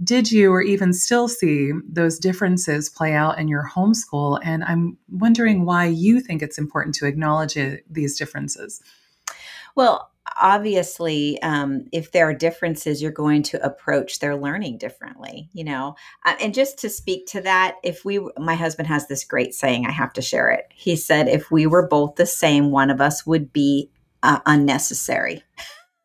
[0.04, 4.40] did you or even still see those differences play out in your homeschool?
[4.44, 8.82] And I'm wondering why you think it's important to acknowledge it, these differences.
[9.76, 15.64] Well, obviously um, if there are differences you're going to approach their learning differently you
[15.64, 15.96] know
[16.26, 19.86] uh, and just to speak to that if we my husband has this great saying
[19.86, 23.02] i have to share it he said if we were both the same one of
[23.02, 23.90] us would be
[24.24, 25.44] uh, unnecessary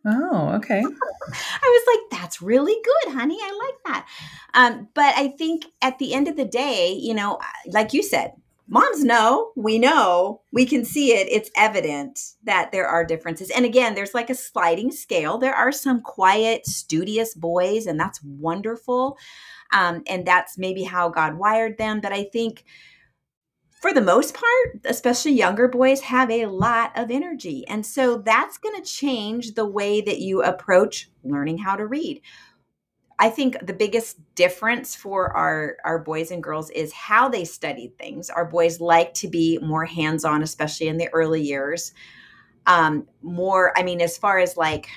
[0.09, 0.79] Oh, okay.
[0.83, 3.39] I was like, that's really good, honey.
[3.43, 4.07] I like that.
[4.55, 8.33] Um, but I think at the end of the day, you know, like you said,
[8.69, 13.51] moms know we know we can see it it's evident that there are differences.
[13.51, 15.39] And again there's like a sliding scale.
[15.39, 19.19] There are some quiet studious boys and that's wonderful.
[19.73, 22.65] Um, and that's maybe how god wired them but i think
[23.81, 27.65] for the most part especially younger boys have a lot of energy.
[27.69, 32.21] And so that's going to change the way that you approach learning how to read
[33.19, 37.97] I think the biggest difference for our our boys and girls is how they studied
[37.99, 38.29] things.
[38.29, 41.93] Our boys like to be more hands-on, especially in the early years.
[42.67, 44.89] Um, more, I mean, as far as like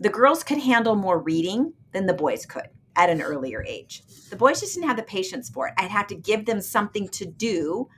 [0.00, 4.02] the girls could handle more reading than the boys could at an earlier age.
[4.30, 5.74] The boys just didn't have the patience for it.
[5.76, 7.88] I'd have to give them something to do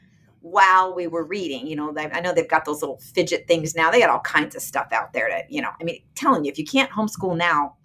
[0.41, 1.67] while we were reading.
[1.67, 3.91] You know, I know they've got those little fidget things now.
[3.91, 6.51] They got all kinds of stuff out there to, you know, I mean, telling you,
[6.51, 7.77] if you can't homeschool now,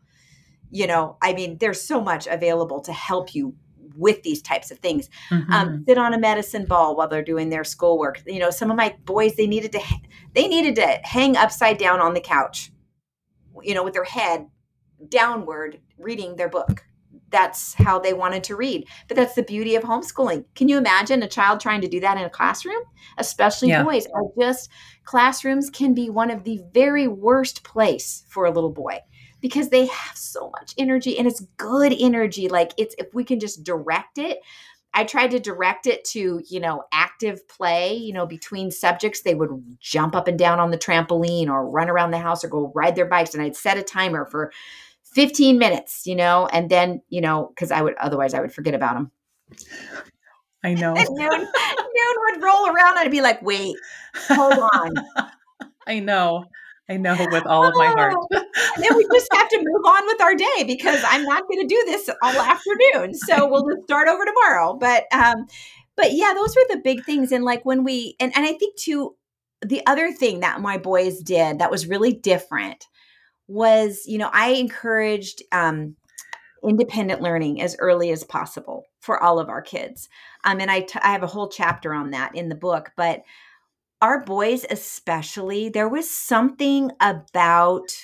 [0.72, 3.56] you know i mean there's so much available to help you
[3.98, 5.10] with these types of things.
[5.32, 5.54] Um, mm-hmm.
[5.54, 8.22] um, sit on a medicine ball while they're doing their schoolwork.
[8.28, 9.82] You know some of my boys they needed to
[10.34, 12.72] they needed to hang upside down on the couch
[13.64, 14.48] you know with their head
[15.10, 16.84] downward reading their book.
[17.30, 18.88] That's how they wanted to read.
[19.08, 20.46] But that's the beauty of homeschooling.
[20.56, 22.82] Can you imagine a child trying to do that in a classroom?
[23.18, 23.84] Especially yeah.
[23.84, 24.08] boys.
[24.14, 24.70] Are just
[25.04, 29.00] classrooms can be one of the very worst place for a little boy
[29.42, 32.48] because they have so much energy and it's good energy.
[32.48, 34.40] Like it's if we can just direct it.
[34.94, 39.22] I tried to direct it to, you know, active play, you know, between subjects.
[39.22, 42.48] They would jump up and down on the trampoline or run around the house or
[42.48, 43.36] go ride their bikes.
[43.36, 44.52] And I'd set a timer for
[45.04, 48.74] 15 minutes, you know, and then, you know, because I would otherwise I would forget
[48.74, 49.12] about them.
[50.64, 50.94] I know.
[50.94, 53.76] noon, noon would roll around and I'd be like, wait,
[54.16, 54.94] hold on.
[55.88, 56.46] I know.
[56.90, 58.16] I know with all of my heart.
[58.32, 61.62] and then we just have to move on with our day because I'm not going
[61.62, 63.14] to do this all afternoon.
[63.14, 64.74] So we'll just start over tomorrow.
[64.74, 65.48] But um,
[65.96, 67.32] but yeah, those were the big things.
[67.32, 69.16] And like when we and, and I think too,
[69.66, 72.86] the other thing that my boys did that was really different
[73.48, 75.96] was, you know, I encouraged um
[76.64, 80.10] independent learning as early as possible for all of our kids.
[80.44, 83.22] Um, and I, t- I have a whole chapter on that in the book, but
[84.02, 87.96] our boys, especially, there was something about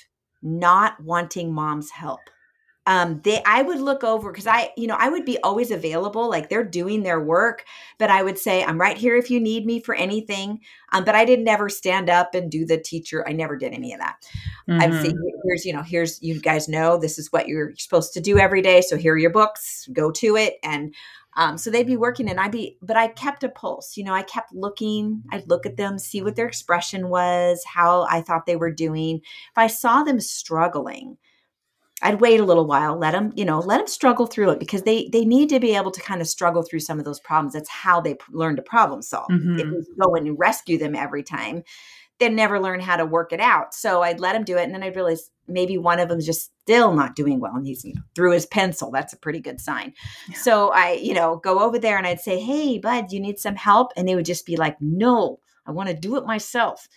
[0.42, 2.20] not wanting mom's help
[2.86, 6.30] um they i would look over because i you know i would be always available
[6.30, 7.66] like they're doing their work
[7.98, 10.60] but i would say i'm right here if you need me for anything
[10.92, 13.94] um, but i didn't ever stand up and do the teacher i never did any
[13.94, 14.16] of that
[14.70, 14.82] mm-hmm.
[14.82, 15.14] i'd say
[15.46, 18.62] here's you know here's you guys know this is what you're supposed to do every
[18.62, 20.94] day so here are your books go to it and
[21.36, 24.14] um, so they'd be working and I'd be, but I kept a pulse, you know,
[24.14, 28.46] I kept looking, I'd look at them, see what their expression was, how I thought
[28.46, 29.18] they were doing.
[29.18, 31.18] If I saw them struggling,
[32.04, 34.84] I'd wait a little while, let them, you know, let them struggle threw it because
[34.84, 37.54] they they need to be able to kind of struggle through some of those problems.
[37.54, 39.30] That's how they learn to problem solve.
[39.30, 39.60] Mm-hmm.
[39.60, 41.64] If we go in and rescue them every time,
[42.20, 43.74] they never learn how to work it out.
[43.74, 46.52] So I'd let them do it, and then I'd realize maybe one of them's just
[46.64, 48.92] still not doing well, and he's you know, through his pencil.
[48.92, 49.94] That's a pretty good sign.
[50.30, 50.38] Yeah.
[50.38, 53.56] So I, you know, go over there and I'd say, "Hey, bud, you need some
[53.56, 56.90] help?" And they would just be like, "No, I want to do it myself."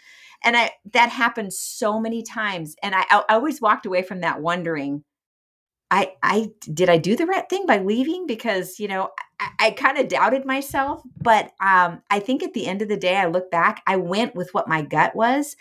[0.47, 4.41] And i that happened so many times and I, I always walked away from that
[4.41, 5.05] wondering
[5.91, 8.27] i i did i do the right thing by leaving?
[8.27, 12.67] Because you know i, I kind of doubted myself but um i think at the
[12.67, 15.57] end of the day i look back i went with what my gut was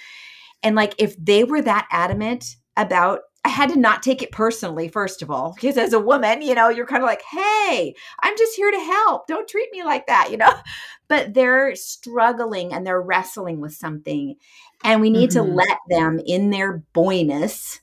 [0.63, 4.87] and like if they were that adamant about I had to not take it personally,
[4.87, 8.35] first of all, because as a woman, you know, you're kind of like, hey, I'm
[8.35, 9.27] just here to help.
[9.27, 10.51] Don't treat me like that, you know?
[11.07, 14.37] But they're struggling and they're wrestling with something.
[14.83, 15.45] And we need mm-hmm.
[15.45, 17.79] to let them in their boyness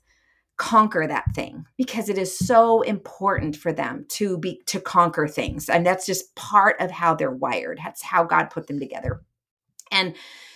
[0.56, 5.68] conquer that thing because it is so important for them to be to conquer things
[5.68, 9.22] and that's just part of how they're wired that's how god put them together
[9.90, 10.14] and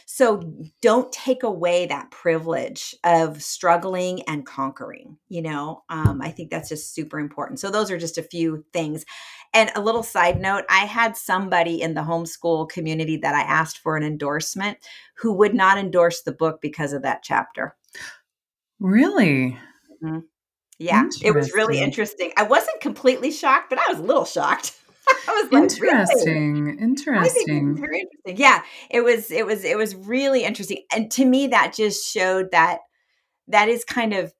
[0.08, 0.40] so
[0.80, 6.68] don't take away that privilege of struggling and conquering you know um, i think that's
[6.68, 9.04] just super important so those are just a few things
[9.56, 13.78] and a little side note I had somebody in the homeschool community that I asked
[13.78, 14.76] for an endorsement
[15.16, 17.74] who would not endorse the book because of that chapter.
[18.78, 19.58] Really?
[20.02, 20.18] Mm-hmm.
[20.78, 22.32] Yeah, it was really interesting.
[22.36, 24.78] I wasn't completely shocked, but I was a little shocked.
[25.28, 26.78] I was like, interesting, really?
[26.78, 28.36] interesting, very interesting.
[28.36, 32.50] Yeah, it was, it was, it was really interesting, and to me, that just showed
[32.52, 32.78] that
[33.48, 34.32] that is kind of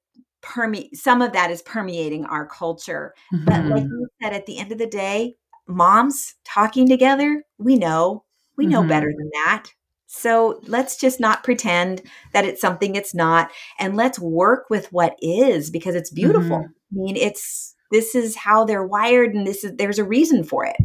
[0.43, 3.14] permeate some of that is permeating our culture.
[3.34, 3.45] Mm-hmm.
[3.45, 4.01] But like mm-hmm.
[4.01, 5.34] you said, at the end of the day,
[5.66, 8.24] moms talking together, we know,
[8.57, 8.72] we mm-hmm.
[8.72, 9.66] know better than that.
[10.07, 13.51] So let's just not pretend that it's something it's not.
[13.78, 16.59] And let's work with what is because it's beautiful.
[16.59, 17.01] Mm-hmm.
[17.01, 20.64] I mean, it's this is how they're wired and this is there's a reason for
[20.64, 20.76] it.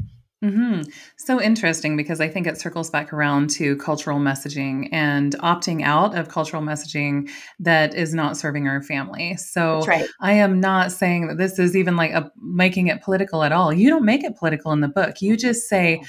[0.44, 0.90] Mm-hmm.
[1.18, 6.18] So interesting because I think it circles back around to cultural messaging and opting out
[6.18, 7.30] of cultural messaging
[7.60, 9.38] that is not serving our family.
[9.38, 10.10] So right.
[10.20, 13.72] I am not saying that this is even like a, making it political at all.
[13.72, 15.22] You don't make it political in the book.
[15.22, 16.02] You just say,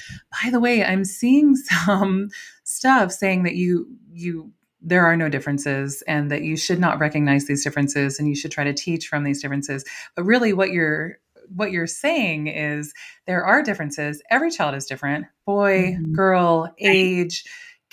[0.43, 2.29] by the way, I'm seeing some
[2.63, 4.51] stuff saying that you you
[4.83, 8.51] there are no differences and that you should not recognize these differences and you should
[8.51, 9.85] try to teach from these differences.
[10.15, 11.17] But really what you're
[11.55, 12.93] what you're saying is
[13.27, 14.21] there are differences.
[14.31, 16.13] Every child is different boy, mm-hmm.
[16.13, 17.43] girl, age,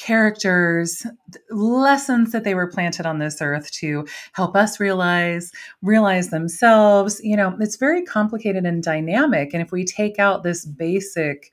[0.00, 1.06] characters,
[1.50, 7.20] lessons that they were planted on this earth to help us realize, realize themselves.
[7.22, 9.52] You know, it's very complicated and dynamic.
[9.52, 11.52] And if we take out this basic,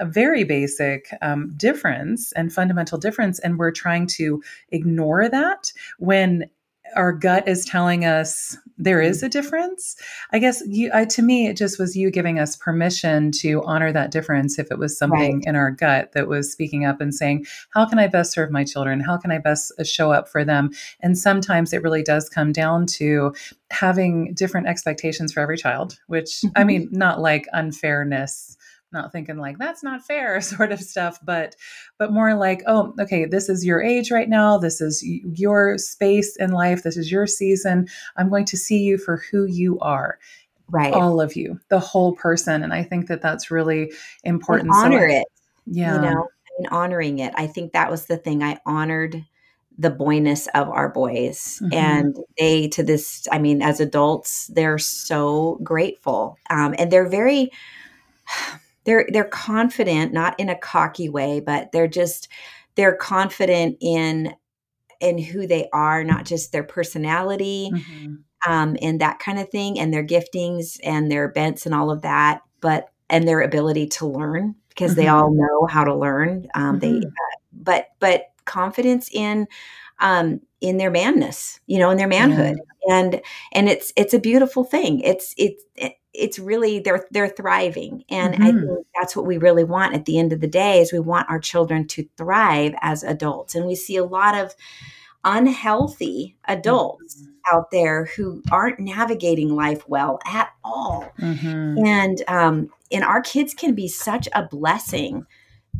[0.00, 6.48] a very basic um, difference and fundamental difference, and we're trying to ignore that when
[6.96, 9.96] our gut is telling us there is a difference.
[10.32, 13.92] I guess you I, to me it just was you giving us permission to honor
[13.92, 15.46] that difference if it was something right.
[15.46, 18.64] in our gut that was speaking up and saying how can i best serve my
[18.64, 19.00] children?
[19.00, 20.70] How can i best uh, show up for them?
[21.00, 23.34] And sometimes it really does come down to
[23.70, 28.56] having different expectations for every child which i mean not like unfairness
[28.92, 31.54] not thinking like that's not fair sort of stuff but
[31.98, 34.58] but more like oh okay this is your age right now.
[34.58, 36.82] This is your space in life.
[36.82, 37.88] This is your season.
[38.16, 40.18] I'm going to see you for who you are
[40.70, 40.92] right.
[40.92, 43.90] all of you the whole person and i think that that's really
[44.22, 45.24] important and honor so, it
[45.64, 45.94] yeah.
[45.94, 46.28] you know
[46.58, 47.32] and honoring it.
[47.36, 48.42] I think that was the thing.
[48.42, 49.24] I honored
[49.80, 51.72] the boyness of our boys mm-hmm.
[51.72, 57.52] and they to this i mean as adults they're so grateful um, and they're very
[58.88, 62.28] they're they're confident not in a cocky way but they're just
[62.74, 64.34] they're confident in
[65.00, 68.14] in who they are not just their personality mm-hmm.
[68.50, 72.00] um, and that kind of thing and their giftings and their bents and all of
[72.00, 75.02] that but and their ability to learn because mm-hmm.
[75.02, 77.00] they all know how to learn um, mm-hmm.
[77.00, 79.46] they uh, but but confidence in
[80.00, 82.56] um, in their manness, you know, in their manhood.
[82.86, 82.94] Yeah.
[82.96, 83.20] And
[83.52, 85.00] and it's it's a beautiful thing.
[85.00, 85.64] It's it's
[86.18, 88.04] it's really they're they're thriving.
[88.10, 88.42] And mm-hmm.
[88.42, 90.98] I think that's what we really want at the end of the day is we
[90.98, 93.54] want our children to thrive as adults.
[93.54, 94.54] And we see a lot of
[95.24, 97.56] unhealthy adults mm-hmm.
[97.56, 101.10] out there who aren't navigating life well at all.
[101.18, 101.84] Mm-hmm.
[101.84, 105.26] And um and our kids can be such a blessing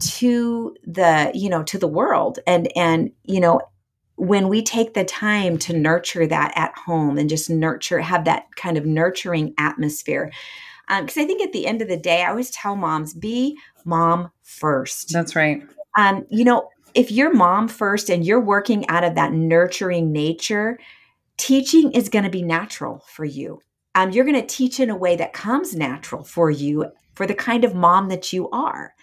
[0.01, 3.61] to the you know to the world and and you know
[4.19, 8.47] when we take the time to nurture that at home and just nurture have that
[8.57, 10.33] kind of nurturing atmosphere.
[10.89, 13.59] Because um, i think at the end of the day i always tell moms be
[13.85, 15.13] mom first.
[15.13, 15.63] That's right.
[15.97, 20.79] Um, you know if you're mom first and you're working out of that nurturing nature
[21.37, 23.61] teaching is going to be natural for you.
[23.95, 27.35] Um, you're going to teach in a way that comes natural for you for the
[27.35, 28.95] kind of mom that you are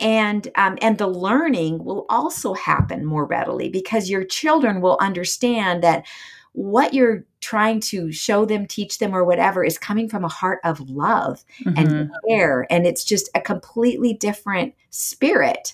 [0.00, 5.82] and um, and the learning will also happen more readily because your children will understand
[5.82, 6.06] that
[6.52, 10.60] what you're trying to show them teach them or whatever is coming from a heart
[10.64, 11.78] of love mm-hmm.
[11.78, 15.72] and care and it's just a completely different spirit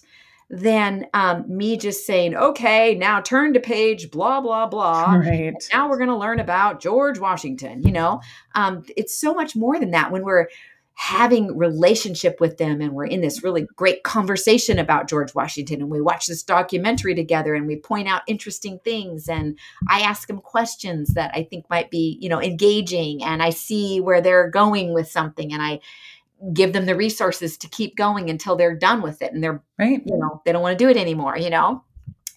[0.51, 5.13] than um, me just saying, okay, now turn to page blah, blah, blah.
[5.15, 5.55] Right.
[5.73, 7.83] Now we're going to learn about George Washington.
[7.83, 8.21] You know,
[8.55, 10.49] um, it's so much more than that when we're
[10.99, 15.91] having relationship with them and we're in this really great conversation about George Washington and
[15.91, 19.57] we watch this documentary together and we point out interesting things and
[19.89, 24.01] I ask them questions that I think might be, you know, engaging and I see
[24.01, 25.79] where they're going with something and I
[26.53, 30.03] give them the resources to keep going until they're done with it and they're right,
[30.05, 31.85] you know, they don't want to do it anymore, you know.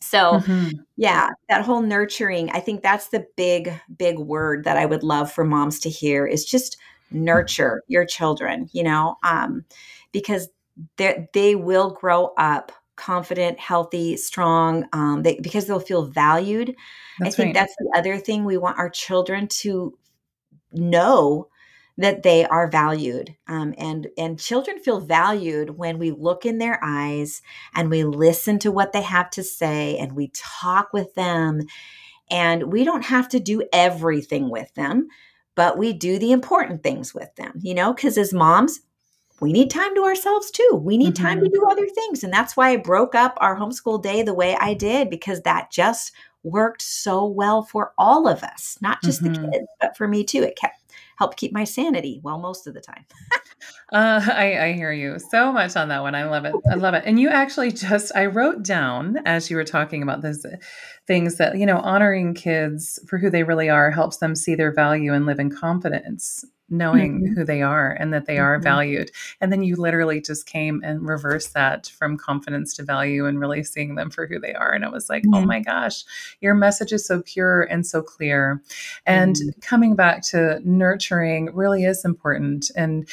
[0.02, 0.78] So, mm-hmm.
[0.98, 5.32] yeah, that whole nurturing, I think that's the big big word that I would love
[5.32, 6.78] for moms to hear is just
[7.12, 9.66] nurture your children, you know, um,
[10.12, 10.50] because
[10.98, 16.76] they they will grow up confident, healthy, strong, um, they, because they'll feel valued.
[17.20, 17.54] That's I think right.
[17.56, 19.98] that's the other thing we want our children to
[20.72, 21.48] know
[21.98, 26.80] that they are valued um, and and children feel valued when we look in their
[26.84, 27.42] eyes
[27.76, 31.62] and we listen to what they have to say and we talk with them
[32.30, 35.10] and we don't have to do everything with them
[35.62, 38.80] but we do the important things with them, you know, because as moms,
[39.42, 40.82] we need time to ourselves too.
[40.84, 41.24] We need mm-hmm.
[41.24, 41.54] time to mm-hmm.
[41.54, 42.24] do other things.
[42.24, 45.70] And that's why I broke up our homeschool day the way I did, because that
[45.72, 49.40] just worked so well for all of us, not just mm-hmm.
[49.40, 50.42] the kids, but for me too.
[50.42, 50.82] It kept
[51.22, 53.06] helped keep my sanity well most of the time.
[53.92, 56.16] uh, I, I hear you so much on that one.
[56.16, 56.56] I love it.
[56.72, 57.04] I love it.
[57.06, 60.44] And you actually just I wrote down as you were talking about this
[61.12, 64.72] things that you know honoring kids for who they really are helps them see their
[64.72, 67.34] value and live in confidence knowing mm-hmm.
[67.34, 68.64] who they are and that they are mm-hmm.
[68.64, 69.12] valued.
[69.42, 73.62] And then you literally just came and reversed that from confidence to value and really
[73.62, 74.72] seeing them for who they are.
[74.72, 75.44] And it was like, oh mm-hmm.
[75.44, 76.06] oh my gosh,
[76.40, 78.62] your message is so pure and so clear.
[79.06, 79.60] And mm-hmm.
[79.60, 82.72] coming back to nurturing really is important.
[82.78, 83.06] And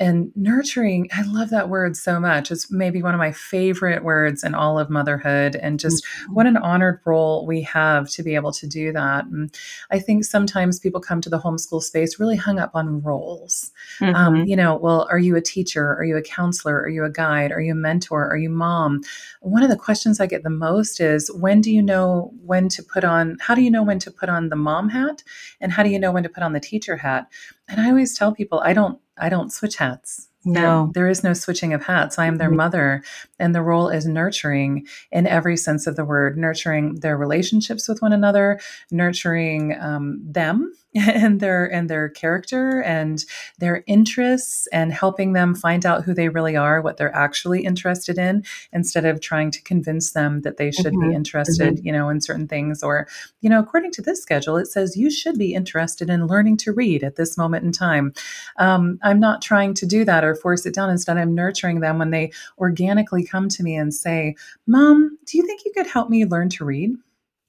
[0.00, 2.50] and nurturing i love that word so much.
[2.50, 6.34] It's maybe one of my favorite words in all of motherhood and just mm-hmm.
[6.34, 9.54] what an honored role we have to be able to do that and
[9.90, 13.70] i think sometimes people come to the homeschool space really hung up on roles.
[14.00, 14.16] Um, mm-hmm.
[14.16, 15.94] um, you know well are you a teacher?
[15.94, 16.80] Are you a counselor?
[16.80, 17.52] Are you a guide?
[17.52, 18.26] Are you a mentor?
[18.26, 19.02] Are you mom?
[19.42, 22.82] One of the questions i get the most is when do you know when to
[22.82, 25.22] put on how do you know when to put on the mom hat?
[25.60, 27.28] And how do you know when to put on the teacher hat?
[27.68, 30.28] And i always tell people i don't I don't switch hats.
[30.44, 32.18] No, there, there is no switching of hats.
[32.18, 32.56] I am their mm-hmm.
[32.56, 33.02] mother,
[33.40, 38.02] and the role is nurturing in every sense of the word, nurturing their relationships with
[38.02, 38.60] one another,
[38.90, 43.24] nurturing um, them and their and their character and
[43.58, 48.18] their interests and helping them find out who they really are what they're actually interested
[48.18, 51.10] in instead of trying to convince them that they should mm-hmm.
[51.10, 51.86] be interested mm-hmm.
[51.86, 53.06] you know in certain things or
[53.40, 56.72] you know according to this schedule it says you should be interested in learning to
[56.72, 58.12] read at this moment in time
[58.56, 61.98] um, i'm not trying to do that or force it down instead i'm nurturing them
[61.98, 64.34] when they organically come to me and say
[64.66, 66.90] mom do you think you could help me learn to read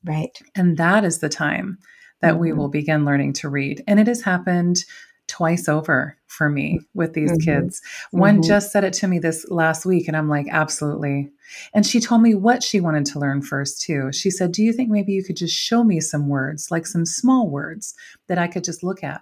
[0.04, 1.78] right and that is the time
[2.22, 2.42] that mm-hmm.
[2.42, 3.84] we will begin learning to read.
[3.88, 4.86] And it has happened
[5.28, 7.60] twice over for me with these mm-hmm.
[7.64, 7.82] kids.
[8.12, 8.48] One mm-hmm.
[8.48, 11.30] just said it to me this last week, and I'm like, absolutely.
[11.74, 14.12] And she told me what she wanted to learn first, too.
[14.12, 17.06] She said, Do you think maybe you could just show me some words, like some
[17.06, 17.94] small words
[18.28, 19.22] that I could just look at?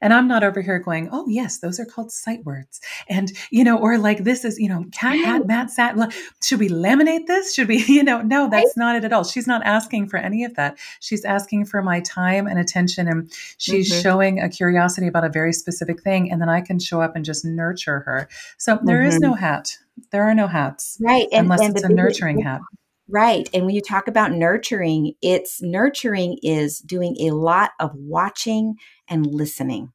[0.00, 2.80] And I'm not over here going, oh, yes, those are called sight words.
[3.08, 5.96] And, you know, or like this is, you know, cat, hat, mat, sat.
[6.42, 7.54] Should we laminate this?
[7.54, 9.24] Should we, you know, no, that's not it at all.
[9.24, 10.78] She's not asking for any of that.
[11.00, 13.08] She's asking for my time and attention.
[13.08, 14.02] And she's mm-hmm.
[14.02, 16.30] showing a curiosity about a very specific thing.
[16.30, 18.28] And then I can show up and just nurture her.
[18.56, 19.08] So there mm-hmm.
[19.08, 19.76] is no hat.
[20.12, 20.96] There are no hats.
[21.00, 21.26] Right.
[21.32, 22.60] And, unless and it's a nurturing hat
[23.08, 23.48] Right.
[23.54, 28.76] And when you talk about nurturing, it's nurturing is doing a lot of watching
[29.08, 29.92] and listening.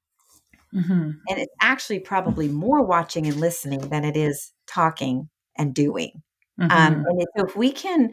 [0.73, 0.91] Mm-hmm.
[1.29, 6.23] And it's actually probably more watching and listening than it is talking and doing.
[6.59, 6.77] Um, mm-hmm.
[6.77, 8.11] Um, and so if we can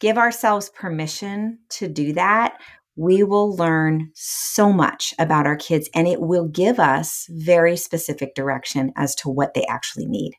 [0.00, 2.58] give ourselves permission to do that,
[2.96, 8.34] we will learn so much about our kids and it will give us very specific
[8.34, 10.32] direction as to what they actually need.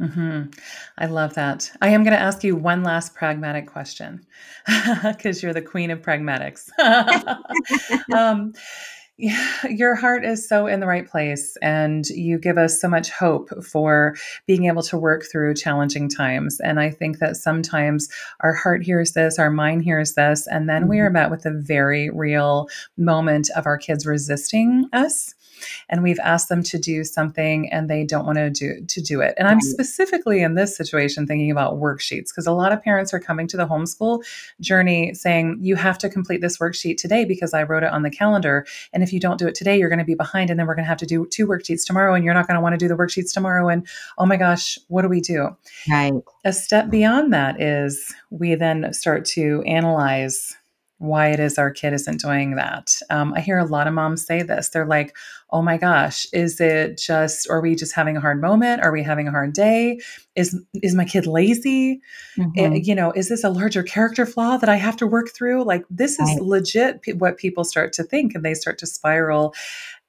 [0.00, 0.50] Mm-hmm.
[0.98, 1.70] I love that.
[1.80, 4.26] I am going to ask you one last pragmatic question
[5.04, 6.68] because you're the queen of pragmatics.
[8.14, 8.52] um,
[9.68, 13.48] your heart is so in the right place, and you give us so much hope
[13.64, 14.14] for
[14.46, 16.60] being able to work through challenging times.
[16.60, 18.08] And I think that sometimes
[18.40, 20.90] our heart hears this, our mind hears this, and then mm-hmm.
[20.90, 25.34] we are met with a very real moment of our kids resisting us
[25.88, 29.20] and we've asked them to do something and they don't want to do to do
[29.20, 29.34] it.
[29.38, 33.20] And I'm specifically in this situation thinking about worksheets because a lot of parents are
[33.20, 34.24] coming to the homeschool
[34.60, 38.10] journey saying you have to complete this worksheet today because I wrote it on the
[38.10, 40.66] calendar and if you don't do it today you're going to be behind and then
[40.66, 42.72] we're going to have to do two worksheets tomorrow and you're not going to want
[42.72, 43.86] to do the worksheets tomorrow and
[44.18, 45.56] oh my gosh, what do we do?
[45.90, 46.12] Right.
[46.44, 50.56] A step beyond that is we then start to analyze
[50.98, 52.90] why it is our kid isn't doing that.
[53.10, 54.70] Um, I hear a lot of moms say this.
[54.70, 55.14] They're like,
[55.50, 58.82] oh my gosh, is it just, are we just having a hard moment?
[58.82, 60.00] Are we having a hard day?
[60.34, 62.00] Is, is my kid lazy?
[62.38, 62.58] Mm-hmm.
[62.58, 65.64] It, you know, is this a larger character flaw that I have to work through?
[65.64, 66.40] Like, this is right.
[66.40, 69.54] legit what people start to think and they start to spiral.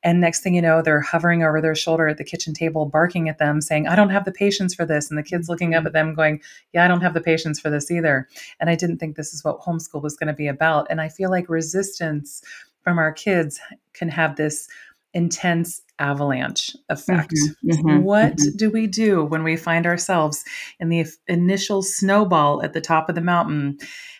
[0.07, 3.27] And next thing you know, they're hovering over their shoulder at the kitchen table, barking
[3.27, 5.09] at them, saying, I don't have the patience for this.
[5.09, 6.41] And the kids looking up at them, going,
[6.71, 8.29] Yeah, I don't have the patience for this either.
[8.61, 10.87] And I didn't think this is what homeschool was going to be about.
[10.89, 12.41] And I feel like resistance
[12.85, 13.59] from our kids
[13.91, 14.69] can have this
[15.13, 17.33] intense avalanche effect.
[17.33, 18.55] Mm-hmm, mm-hmm, what mm-hmm.
[18.55, 20.45] do we do when we find ourselves
[20.79, 23.77] in the initial snowball at the top of the mountain?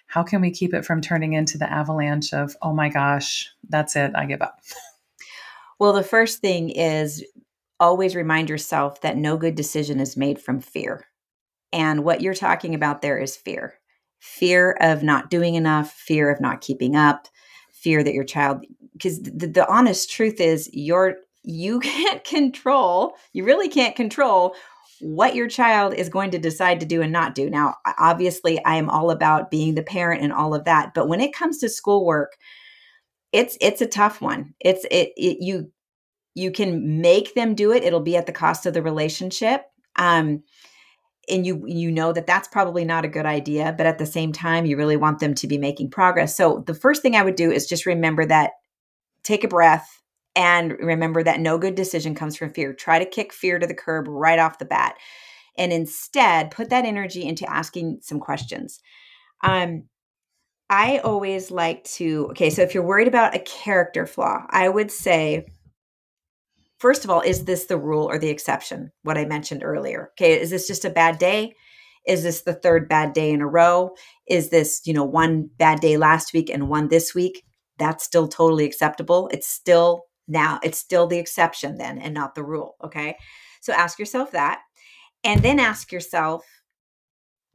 [0.08, 3.96] How can we keep it from turning into the avalanche of, oh my gosh, that's
[3.96, 4.60] it, I give up?
[5.80, 7.24] Well, the first thing is
[7.80, 11.06] always remind yourself that no good decision is made from fear.
[11.72, 13.76] And what you're talking about there is fear
[14.20, 17.28] fear of not doing enough, fear of not keeping up,
[17.72, 23.44] fear that your child, because the, the honest truth is, you're, you can't control, you
[23.44, 24.56] really can't control
[25.02, 27.48] what your child is going to decide to do and not do.
[27.48, 31.22] Now, obviously, I am all about being the parent and all of that, but when
[31.22, 32.36] it comes to schoolwork,
[33.38, 34.56] it's it's a tough one.
[34.60, 35.72] It's it, it you
[36.34, 37.84] you can make them do it.
[37.84, 39.64] It'll be at the cost of the relationship.
[39.96, 40.44] Um,
[41.30, 44.32] and you you know that that's probably not a good idea but at the same
[44.32, 47.36] time you really want them to be making progress so the first thing i would
[47.36, 48.52] do is just remember that
[49.24, 50.02] take a breath
[50.38, 53.74] and remember that no good decision comes from fear try to kick fear to the
[53.74, 54.96] curb right off the bat
[55.58, 58.80] and instead put that energy into asking some questions
[59.44, 59.84] um,
[60.70, 64.92] I always like to, okay, so if you're worried about a character flaw, I would
[64.92, 65.48] say,
[66.78, 68.92] first of all, is this the rule or the exception?
[69.04, 70.12] What I mentioned earlier.
[70.14, 71.56] Okay, is this just a bad day?
[72.06, 73.92] Is this the third bad day in a row?
[74.28, 77.44] Is this, you know, one bad day last week and one this week?
[77.80, 79.30] That's still totally acceptable.
[79.32, 82.76] It's still now, it's still the exception then and not the rule.
[82.84, 83.16] Okay.
[83.62, 84.62] So ask yourself that.
[85.24, 86.46] And then ask yourself,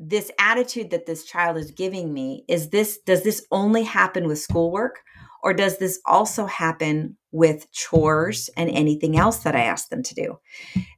[0.04, 4.38] this attitude that this child is giving me is this does this only happen with
[4.38, 5.00] schoolwork?
[5.44, 10.14] Or does this also happen with chores and anything else that i ask them to
[10.14, 10.38] do?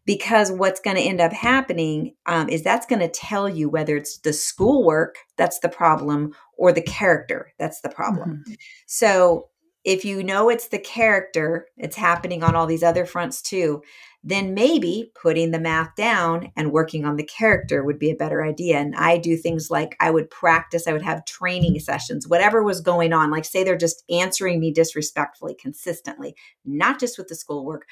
[0.05, 3.97] Because what's going to end up happening um, is that's going to tell you whether
[3.97, 8.43] it's the schoolwork that's the problem or the character that's the problem.
[8.45, 8.55] Mm-hmm.
[8.87, 9.49] so
[9.85, 13.83] if you know it's the character it's happening on all these other fronts too
[14.27, 18.43] then maybe putting the math down and working on the character would be a better
[18.43, 18.79] idea.
[18.79, 22.81] And I do things like I would practice, I would have training sessions, whatever was
[22.81, 23.31] going on.
[23.31, 27.87] Like, say they're just answering me disrespectfully consistently, not just with the schoolwork,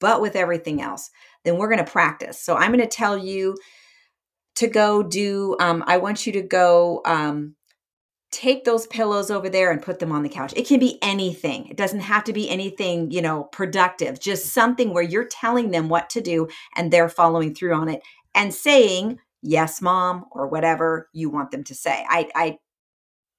[0.00, 1.10] but with everything else.
[1.44, 2.40] Then we're going to practice.
[2.40, 3.56] So I'm going to tell you
[4.54, 7.54] to go do, um, I want you to go um,
[8.32, 10.52] take those pillows over there and put them on the couch.
[10.56, 11.68] It can be anything.
[11.68, 15.88] It doesn't have to be anything, you know, productive, just something where you're telling them
[15.88, 18.02] what to do and they're following through on it
[18.34, 22.04] and saying, yes, mom, or whatever you want them to say.
[22.08, 22.58] I, I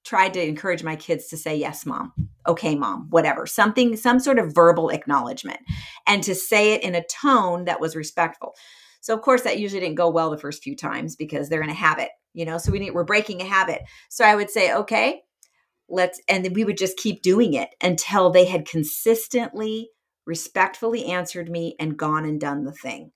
[0.04, 2.12] tried to encourage my kids to say, yes, mom,
[2.46, 5.60] okay, mom, whatever, something, some sort of verbal acknowledgement
[6.06, 8.54] and to say it in a tone that was respectful.
[9.00, 11.70] So, of course, that usually didn't go well the first few times because they're in
[11.70, 14.74] a habit you know so we need we're breaking a habit so i would say
[14.74, 15.22] okay
[15.88, 19.90] let's and then we would just keep doing it until they had consistently
[20.26, 23.10] respectfully answered me and gone and done the thing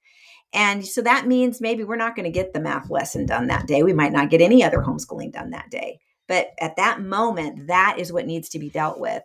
[0.54, 3.68] And so that means maybe we're not going to get the math lesson done that
[3.68, 3.84] day.
[3.84, 6.00] We might not get any other homeschooling done that day.
[6.28, 9.22] But at that moment, that is what needs to be dealt with.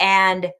[0.00, 0.52] And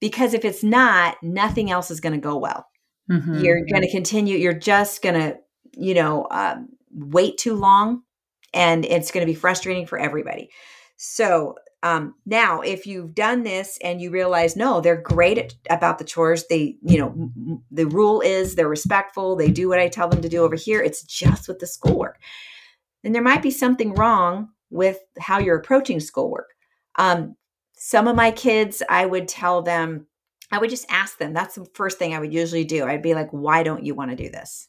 [0.00, 2.66] because if it's not, nothing else is going to go well.
[3.10, 3.44] Mm-hmm.
[3.44, 5.38] You're going to continue, you're just going to,
[5.72, 8.02] you know, um, wait too long
[8.52, 10.50] and it's going to be frustrating for everybody.
[10.96, 15.98] So um, now, if you've done this and you realize, no, they're great at, about
[15.98, 16.46] the chores.
[16.48, 19.36] They, you know, m- the rule is they're respectful.
[19.36, 20.80] They do what I tell them to do over here.
[20.80, 22.22] It's just with the schoolwork.
[23.02, 26.54] Then there might be something wrong with how you're approaching schoolwork.
[26.96, 27.36] Um,
[27.76, 30.06] some of my kids, I would tell them,
[30.50, 31.32] I would just ask them.
[31.32, 32.84] That's the first thing I would usually do.
[32.84, 34.68] I'd be like, why don't you want to do this?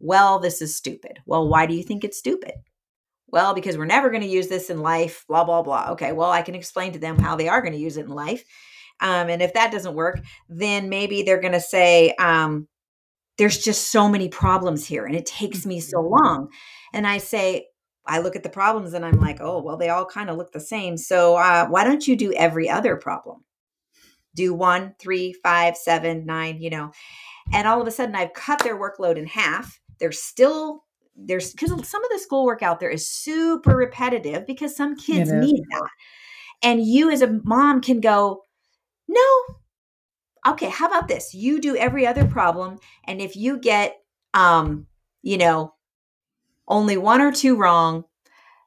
[0.00, 1.20] Well, this is stupid.
[1.24, 2.52] Well, why do you think it's stupid?
[3.28, 5.90] Well, because we're never going to use this in life, blah, blah, blah.
[5.92, 8.10] Okay, well, I can explain to them how they are going to use it in
[8.10, 8.44] life.
[9.00, 12.68] Um, and if that doesn't work, then maybe they're going to say, um,
[13.38, 16.24] there's just so many problems here and it takes me so mm-hmm.
[16.24, 16.48] long.
[16.92, 17.66] And I say,
[18.06, 20.52] I look at the problems and I'm like, oh, well, they all kind of look
[20.52, 20.96] the same.
[20.96, 23.44] So uh, why don't you do every other problem?
[24.34, 26.90] Do one, three, five, seven, nine, you know.
[27.52, 29.80] And all of a sudden, I've cut their workload in half.
[29.98, 30.84] They're still
[31.16, 35.62] there's because some of the schoolwork out there is super repetitive because some kids need
[35.70, 35.88] that.
[36.62, 38.42] And you as a mom can go,
[39.06, 39.42] no,
[40.46, 41.34] okay, how about this?
[41.34, 42.78] You do every other problem.
[43.04, 43.96] And if you get,
[44.32, 44.86] um,
[45.22, 45.74] you know,
[46.66, 48.04] only one or two wrong,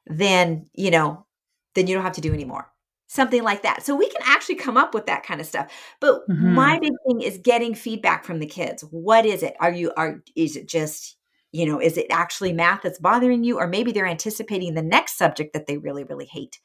[0.06, 1.26] then, you know,
[1.74, 2.72] then you don't have to do anymore.
[3.08, 3.84] Something like that.
[3.84, 5.72] So we can actually come up with that kind of stuff.
[5.98, 6.54] But mm-hmm.
[6.54, 8.82] my big thing is getting feedback from the kids.
[8.90, 9.56] What is it?
[9.60, 11.16] Are you, are, is it just,
[11.52, 15.16] you know is it actually math that's bothering you or maybe they're anticipating the next
[15.16, 16.60] subject that they really really hate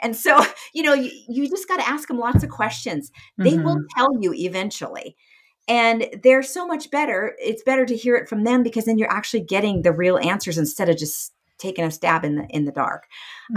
[0.00, 0.42] and so
[0.74, 3.44] you know you, you just got to ask them lots of questions mm-hmm.
[3.44, 3.98] they will mm-hmm.
[3.98, 5.16] tell you eventually
[5.68, 9.12] and they're so much better it's better to hear it from them because then you're
[9.12, 11.32] actually getting the real answers instead of just
[11.62, 13.04] taking a stab in the in the dark.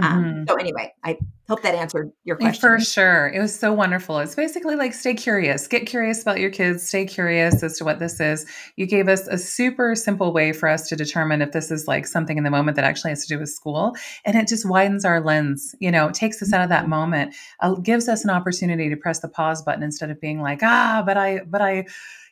[0.00, 0.44] Um, mm-hmm.
[0.48, 1.18] So anyway, I
[1.48, 2.60] hope that answered your question.
[2.60, 4.18] For sure, it was so wonderful.
[4.18, 7.98] It's basically like stay curious, get curious about your kids, stay curious as to what
[7.98, 8.46] this is.
[8.76, 12.06] You gave us a super simple way for us to determine if this is like
[12.06, 15.04] something in the moment that actually has to do with school, and it just widens
[15.04, 15.74] our lens.
[15.80, 16.90] You know, it takes us out of that mm-hmm.
[16.90, 20.62] moment, uh, gives us an opportunity to press the pause button instead of being like,
[20.62, 21.86] ah, but I, but I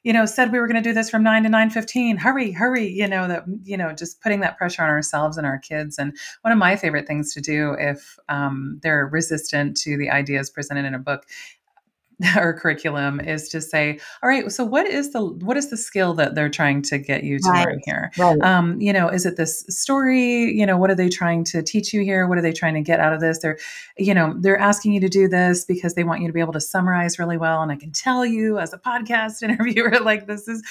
[0.04, 2.18] you know, said we were going to do this from 9 to 9:15.
[2.18, 5.58] Hurry, hurry, you know, that you know, just putting that pressure on ourselves and our
[5.58, 5.98] kids.
[5.98, 10.50] And one of my favorite things to do if um, they're resistant to the ideas
[10.50, 11.24] presented in a book
[12.36, 16.14] our curriculum is to say all right so what is the what is the skill
[16.14, 17.66] that they're trying to get you to right.
[17.66, 18.40] learn here right.
[18.42, 21.92] um, you know is it this story you know what are they trying to teach
[21.92, 23.58] you here what are they trying to get out of this they're
[23.98, 26.52] you know they're asking you to do this because they want you to be able
[26.52, 30.48] to summarize really well and i can tell you as a podcast interviewer like this
[30.48, 30.62] is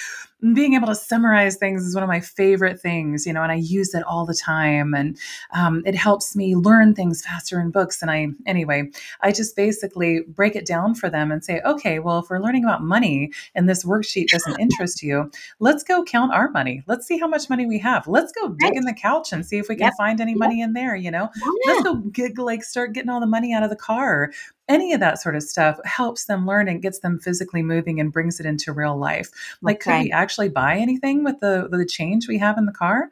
[0.52, 3.56] being able to summarize things is one of my favorite things, you know, and I
[3.56, 4.92] use it all the time.
[4.92, 5.18] And
[5.52, 8.02] um, it helps me learn things faster in books.
[8.02, 8.90] And I, anyway,
[9.22, 12.64] I just basically break it down for them and say, okay, well, if we're learning
[12.64, 16.82] about money and this worksheet doesn't interest you, let's go count our money.
[16.86, 18.08] Let's see how much money we have.
[18.08, 18.76] Let's go dig right.
[18.76, 19.94] in the couch and see if we can yep.
[19.98, 20.38] find any yep.
[20.38, 21.28] money in there, you know?
[21.36, 21.72] Yeah.
[21.72, 24.30] Let's go get, like start getting all the money out of the car
[24.68, 28.12] any of that sort of stuff helps them learn and gets them physically moving and
[28.12, 29.30] brings it into real life.
[29.60, 29.98] Like, okay.
[29.98, 33.10] could we actually buy anything with the with the change we have in the car?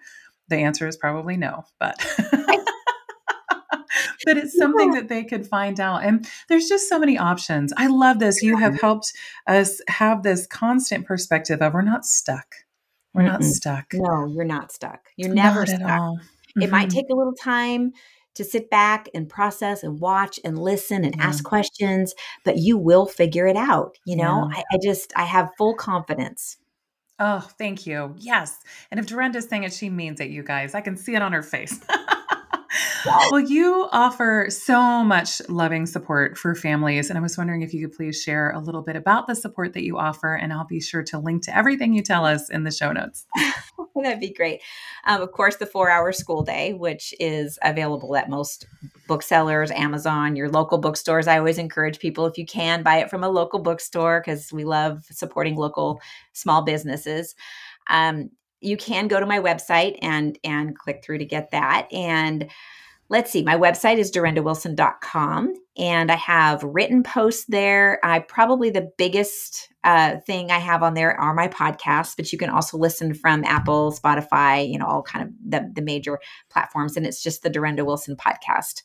[0.49, 2.03] The answer is probably no, but.
[4.25, 6.05] But it's something that they could find out.
[6.05, 7.73] And there's just so many options.
[7.77, 8.43] I love this.
[8.43, 9.13] You have helped
[9.47, 12.55] us have this constant perspective of we're not stuck.
[13.15, 13.41] We're Mm-mm.
[13.41, 13.87] not stuck.
[13.95, 15.09] No, you're not stuck.
[15.17, 15.81] You're never not stuck.
[15.81, 16.63] Mm-hmm.
[16.63, 16.99] It might mm-hmm.
[16.99, 17.93] take a little time
[18.35, 21.25] to sit back and process and watch and listen and yeah.
[21.25, 23.99] ask questions, but you will figure it out.
[24.07, 24.59] You know, yeah.
[24.59, 26.57] I, I, just, I have full confidence.
[27.19, 28.15] Oh, thank you.
[28.19, 28.59] Yes.
[28.91, 30.75] And if Durenda's saying it, she means it, you guys.
[30.75, 31.79] I can see it on her face.
[33.31, 37.11] well, you offer so much loving support for families.
[37.11, 39.75] And I was wondering if you could please share a little bit about the support
[39.75, 40.35] that you offer.
[40.35, 43.27] And I'll be sure to link to everything you tell us in the show notes.
[43.95, 44.61] That'd be great.
[45.05, 48.67] Um, of course, the four hour school day, which is available at most
[49.07, 51.27] booksellers, Amazon, your local bookstores.
[51.27, 54.65] I always encourage people, if you can, buy it from a local bookstore because we
[54.65, 56.01] love supporting local
[56.33, 57.35] small businesses.
[57.91, 58.31] Um,
[58.63, 61.89] you can go to my website and and click through to get that.
[61.93, 62.51] And
[63.09, 67.99] let's see, my website is durendawilson.com and I have written posts there.
[68.03, 72.39] I probably the biggest uh, thing I have on there are my podcasts, but you
[72.39, 76.21] can also listen from Apple, Spotify, you know, all kind of the, the major
[76.51, 76.97] platforms.
[76.97, 78.83] And it's just the Durenda Wilson podcast.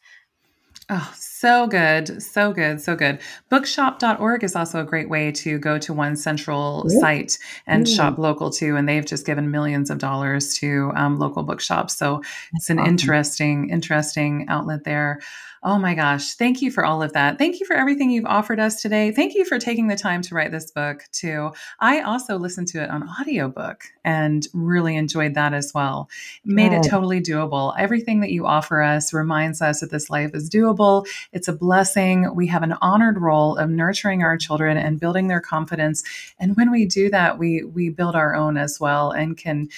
[0.90, 3.19] Oh, So good, so good, so good.
[3.49, 7.38] Bookshop.org is also a great way to go to one central site
[7.68, 8.76] and Mm, shop local too.
[8.76, 11.95] And they've just given millions of dollars to um, local bookshops.
[11.95, 12.23] So
[12.53, 12.89] it's an awesome.
[12.89, 15.19] interesting, interesting outlet there.
[15.63, 16.35] Oh my gosh.
[16.35, 17.38] Thank you for all of that.
[17.38, 19.11] Thank you for everything you've offered us today.
[19.11, 21.51] Thank you for taking the time to write this book too.
[21.79, 26.09] I also listened to it on audiobook and really enjoyed that as well.
[26.45, 27.73] Made it totally doable.
[27.77, 31.07] Everything that you offer us reminds us that this life is doable.
[31.34, 32.34] It's a blessing.
[32.35, 36.03] We have an honored role of nurturing our children and building their confidence.
[36.39, 39.69] And when we do that, we we build our own as well and can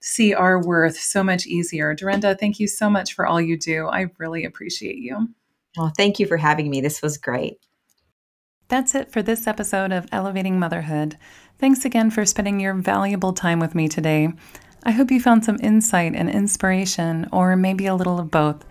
[0.00, 1.94] see our worth so much easier.
[1.94, 3.86] Durenda, thank you so much for all you do.
[3.86, 5.28] I really appreciate you.
[5.76, 6.80] Well, thank you for having me.
[6.80, 7.58] This was great.
[8.68, 11.16] That's it for this episode of Elevating Motherhood.
[11.58, 14.28] Thanks again for spending your valuable time with me today.
[14.84, 18.64] I hope you found some insight and inspiration, or maybe a little of both.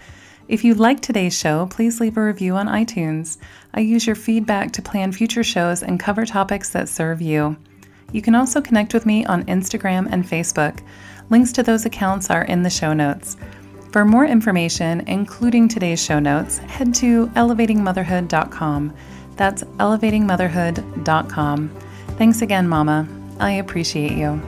[0.48, 3.38] If you like today's show, please leave a review on iTunes.
[3.74, 7.58] I use your feedback to plan future shows and cover topics that serve you.
[8.14, 10.80] You can also connect with me on Instagram and Facebook.
[11.30, 13.38] Links to those accounts are in the show notes.
[13.92, 18.94] For more information, including today's show notes, head to elevatingmotherhood.com.
[19.36, 21.70] That's elevatingmotherhood.com.
[22.18, 23.08] Thanks again, Mama.
[23.40, 24.42] I appreciate you.